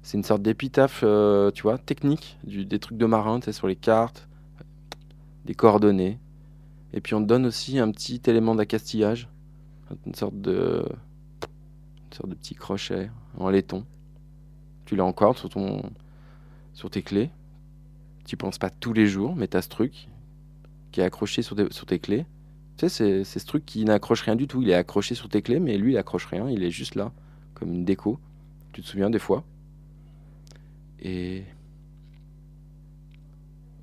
C'est 0.03 0.17
une 0.19 0.25
sorte 0.25 0.43
d'épitaphe, 0.43 1.01
euh, 1.03 1.51
tu 1.51 1.63
vois, 1.63 1.79
technique, 1.79 2.39
des 2.45 2.79
trucs 2.79 2.99
de 2.99 3.07
marin, 3.07 3.41
tu 3.41 3.47
sais, 3.47 3.53
sur 3.53 3.67
les 3.67 3.77
cartes, 3.77 4.29
des 5.45 5.55
coordonnées. 5.55 6.19
Et 6.93 7.01
puis 7.01 7.15
on 7.15 7.23
te 7.23 7.27
donne 7.27 7.47
aussi 7.47 7.79
un 7.79 7.91
petit 7.91 8.21
élément 8.27 8.55
d'accastillage, 8.55 9.29
une 10.07 10.15
sorte 10.15 10.41
de, 10.41 10.85
une 12.07 12.13
sorte 12.15 12.29
de 12.31 12.35
petit 12.35 12.55
crochet 12.55 13.11
en 13.37 13.51
laiton. 13.51 13.85
Tu 14.85 14.97
l'as 14.97 15.05
encore 15.05 15.39
sur, 15.39 15.49
ton, 15.49 15.83
sur 16.73 16.91
tes 16.91 17.03
clés. 17.03 17.31
Tu 18.27 18.37
penses 18.37 18.59
pas 18.59 18.71
tous 18.71 18.93
les 18.93 19.07
jours, 19.07 19.35
mais 19.37 19.49
tu 19.49 19.57
as 19.57 19.63
ce 19.63 19.69
truc 19.69 20.09
qui 20.93 21.01
est 21.01 21.05
accroché 21.05 21.43
sur, 21.43 21.57
tes- 21.57 21.99
clés. 21.99 22.27
Tu 22.77 22.83
sais, 22.83 22.89
c'est, 22.89 23.25
c'est 23.25 23.39
ce 23.39 23.47
truc 23.47 23.67
qui 23.67 23.85
n'accroche 23.85 24.23
rien 24.23 24.37
du 24.37 24.47
tout. 24.47 24.63
Il 24.63 24.71
est 24.71 24.75
accroché 24.75 25.15
sur 25.15 25.29
tes 25.29 25.43
clés, 25.43 25.61
mais 25.61 25.77
lui, 25.77 25.93
il 25.93 25.99
accroche 25.99 26.27
rien. 26.27 26.49
Il 26.49 26.63
est 26.63 26.71
juste 26.71 26.95
là, 26.95 27.13
comme 27.55 27.73
une 27.73 27.85
déco. 27.85 28.19
Tu 28.73 28.83
te 28.83 28.87
souviens 28.87 29.11
des 29.11 29.19
fois? 29.19 29.45
Et. 31.01 31.45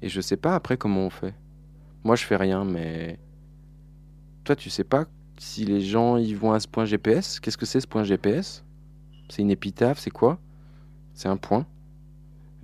Et 0.02 0.10
je 0.10 0.22
sais 0.22 0.38
pas 0.38 0.56
après 0.56 0.78
comment 0.78 1.06
on 1.06 1.10
fait. 1.10 1.36
Moi, 2.04 2.16
je 2.16 2.24
fais 2.26 2.36
rien, 2.36 2.64
mais. 2.66 3.18
Toi, 4.44 4.56
tu 4.56 4.70
sais 4.70 4.84
pas 4.84 5.06
si 5.38 5.66
les 5.66 5.82
gens 5.82 6.18
y 6.18 6.34
vont 6.34 6.52
à 6.54 6.60
ce 6.60 6.68
point 6.68 6.86
GPS. 6.86 7.40
Qu'est-ce 7.40 7.58
que 7.58 7.66
c'est 7.66 7.80
ce 7.80 7.88
point 7.88 8.04
GPS 8.04 8.64
C'est 9.30 9.42
une 9.42 9.52
épitaphe, 9.52 10.00
c'est 10.00 10.12
quoi? 10.12 10.40
C'est 11.14 11.30
un 11.30 11.38
point. 11.38 11.66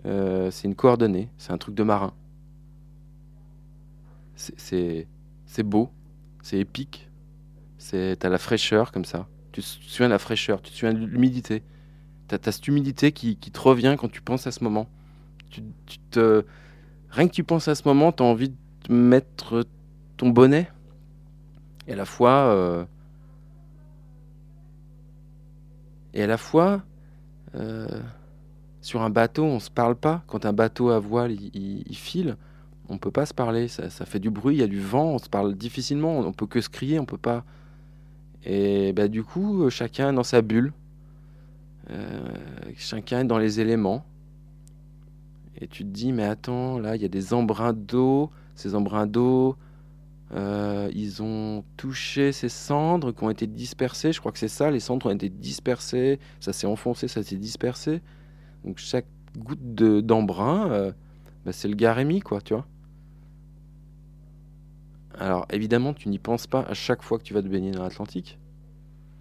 Euh, 0.06 0.52
c'est 0.52 0.67
une 0.67 0.76
coordonnée, 0.76 1.30
c'est 1.38 1.52
un 1.52 1.58
truc 1.58 1.76
de 1.76 1.84
marin. 1.84 2.13
C'est- 4.36 5.08
beau, 5.63 5.89
c'est 6.41 6.60
épique. 6.60 7.10
C'est 7.78 8.17
t'as 8.19 8.30
la 8.30 8.38
fraîcheur 8.38 8.91
comme 8.91 9.06
ça. 9.06 9.28
Tu 9.54 9.62
te 9.62 9.67
souviens 9.67 10.08
de 10.08 10.13
la 10.13 10.19
fraîcheur, 10.19 10.62
tu 10.62 10.71
te 10.71 10.78
souviens 10.78 10.93
de 10.93 11.06
l'humidité. 11.06 11.63
T'as 12.28 12.38
as 12.45 12.52
cette 12.54 12.67
humidité 12.67 13.12
qui, 13.13 13.38
qui 13.38 13.52
te 13.52 13.60
revient 13.60 13.95
quand 14.00 14.10
tu 14.12 14.21
penses 14.21 14.47
à 14.47 14.52
ce 14.52 14.63
moment. 14.63 14.89
Tu, 15.50 15.63
tu 15.88 16.00
te 16.12 16.45
rien 17.12 17.28
que 17.28 17.34
tu 17.34 17.43
penses 17.43 17.67
à 17.67 17.76
ce 17.76 17.84
moment, 17.88 18.12
t'as 18.12 18.26
envie 18.26 18.50
de 18.50 18.56
mettre 18.89 19.65
ton 20.17 20.30
bonnet 20.30 20.69
et 21.88 21.93
à 21.93 21.95
la 21.95 22.06
fois 22.06 22.32
euh, 22.54 22.86
euh, 27.56 27.88
sur 28.82 29.02
un 29.02 29.10
bateau, 29.10 29.43
on 29.43 29.60
se 29.60 29.69
parle 29.69 29.95
pas. 29.95 30.23
Quand 30.28 30.45
un 30.45 30.54
bateau 30.54 30.89
à 30.89 31.00
voile 31.00 31.32
il, 31.32 31.50
il- 31.54 31.84
il 31.88 31.95
file, 31.95 32.38
on 32.89 32.97
peut 32.97 33.12
pas 33.12 33.26
se 33.26 33.34
parler. 33.34 33.67
Ça, 33.67 33.89
fait 34.06 34.19
du 34.19 34.30
bruit, 34.30 34.56
il 34.56 34.60
y 34.60 34.63
a 34.63 34.67
du 34.67 34.80
vent, 34.82 35.06
on 35.13 35.17
se 35.17 35.30
parle 35.30 35.56
difficilement. 35.56 36.19
On 36.19 36.34
peut 36.34 36.47
que 36.47 36.62
se 36.62 36.69
crier, 36.69 37.00
on 37.00 37.06
peut 37.06 37.17
pas. 37.17 37.43
Et 38.45 38.93
bah, 38.93 39.08
du 39.08 39.23
coup, 39.23 39.69
chacun 39.69 40.12
est 40.12 40.13
dans 40.15 40.23
sa 40.23 40.41
bulle. 40.41 40.73
Euh, 41.89 42.30
chacun 42.78 43.21
est 43.21 43.26
dans 43.26 43.38
les 43.38 43.60
éléments. 43.60 44.06
Et 45.60 45.67
tu 45.67 45.84
te 45.84 45.89
dis, 45.89 46.13
mais 46.13 46.23
attends, 46.23 46.80
là, 46.80 46.95
il 46.95 47.02
y 47.02 47.06
a 47.06 47.10
des 47.10 47.34
embruns 47.34 47.73
d'eau. 47.73 48.32
Ces 48.58 48.76
embruns 48.76 49.08
d'eau, 49.08 49.58
euh, 50.34 50.89
ils 50.93 51.24
ont 51.24 51.63
touché 51.78 52.32
ces 52.34 52.50
cendres 52.50 53.13
qui 53.13 53.24
ont 53.24 53.30
été 53.30 53.48
dispersées. 53.48 54.12
Je 54.13 54.20
crois 54.20 54.34
que 54.34 54.39
c'est 54.39 54.50
ça, 54.50 54.72
les 54.72 54.82
cendres 54.82 55.08
ont 55.08 55.12
été 55.15 55.30
dispersées. 55.30 56.20
Ça 56.41 56.54
s'est 56.54 56.67
enfoncé, 56.67 57.08
ça 57.08 57.24
s'est 57.24 57.38
dispersé. 57.38 58.02
Donc 58.65 58.80
chaque 58.80 59.08
goutte 59.38 59.76
de- 59.76 60.02
d'embrun, 60.02 60.72
euh, 60.72 60.93
bah, 61.46 61.54
c'est 61.54 61.70
le 61.70 61.76
garémie, 61.76 62.22
quoi, 62.22 62.41
tu 62.41 62.56
vois. 62.56 62.67
Alors 65.20 65.48
évidemment, 65.52 65.93
tu 65.93 66.10
n'y 66.10 66.20
penses 66.20 66.48
pas 66.48 66.62
à 66.62 66.74
chaque 66.74 67.02
fois 67.02 67.17
que 67.17 67.24
tu 67.24 67.34
vas 67.34 67.41
te 67.41 67.48
baigner 67.48 67.72
dans 67.72 67.84
l'Atlantique. 67.84 68.38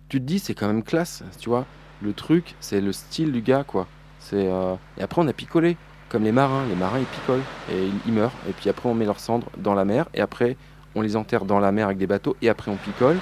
Tu 0.09 0.21
te 0.21 0.25
dis, 0.25 0.39
c'est 0.39 0.55
quand 0.55 0.67
même 0.69 0.83
classe, 0.85 1.25
tu 1.39 1.49
vois. 1.49 1.67
Le 2.03 2.15
truc, 2.15 2.57
c'est 2.61 2.81
le 2.81 2.93
style 2.93 3.33
du 3.33 3.43
gars, 3.43 3.65
quoi. 3.65 3.89
C'est 4.19 4.49
euh, 4.49 4.77
Et 4.99 5.03
après, 5.03 5.23
on 5.23 5.29
a 5.29 5.33
picolé, 5.33 5.77
comme 6.09 6.25
les 6.25 6.33
marins. 6.33 6.65
Les 6.69 6.75
marins, 6.75 6.99
ils 6.99 7.07
picolent 7.07 7.43
et 7.71 7.89
ils, 8.07 8.13
meurent. 8.13 8.33
Et 8.49 8.53
puis 8.53 8.69
après, 8.71 8.89
on 8.89 8.95
met 8.95 9.05
leurs 9.05 9.21
cendres 9.21 9.49
dans 9.59 9.75
la 9.75 9.85
mer. 9.85 10.07
Et 10.15 10.21
après, 10.21 10.57
on 10.95 11.01
les 11.01 11.17
enterre 11.17 11.45
dans 11.45 11.61
la 11.61 11.73
mer 11.73 11.87
avec 11.87 11.99
des 11.99 12.07
bateaux. 12.07 12.37
Et 12.43 12.49
après, 12.49 12.71
on 12.71 12.77
picole. 12.77 13.17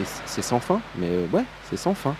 Et 0.00 0.04
c'est 0.26 0.42
sans 0.42 0.60
fin. 0.60 0.80
Mais 0.96 1.08
euh, 1.08 1.26
ouais, 1.32 1.44
c'est 1.70 1.76
sans 1.76 1.94
fin. 1.94 2.14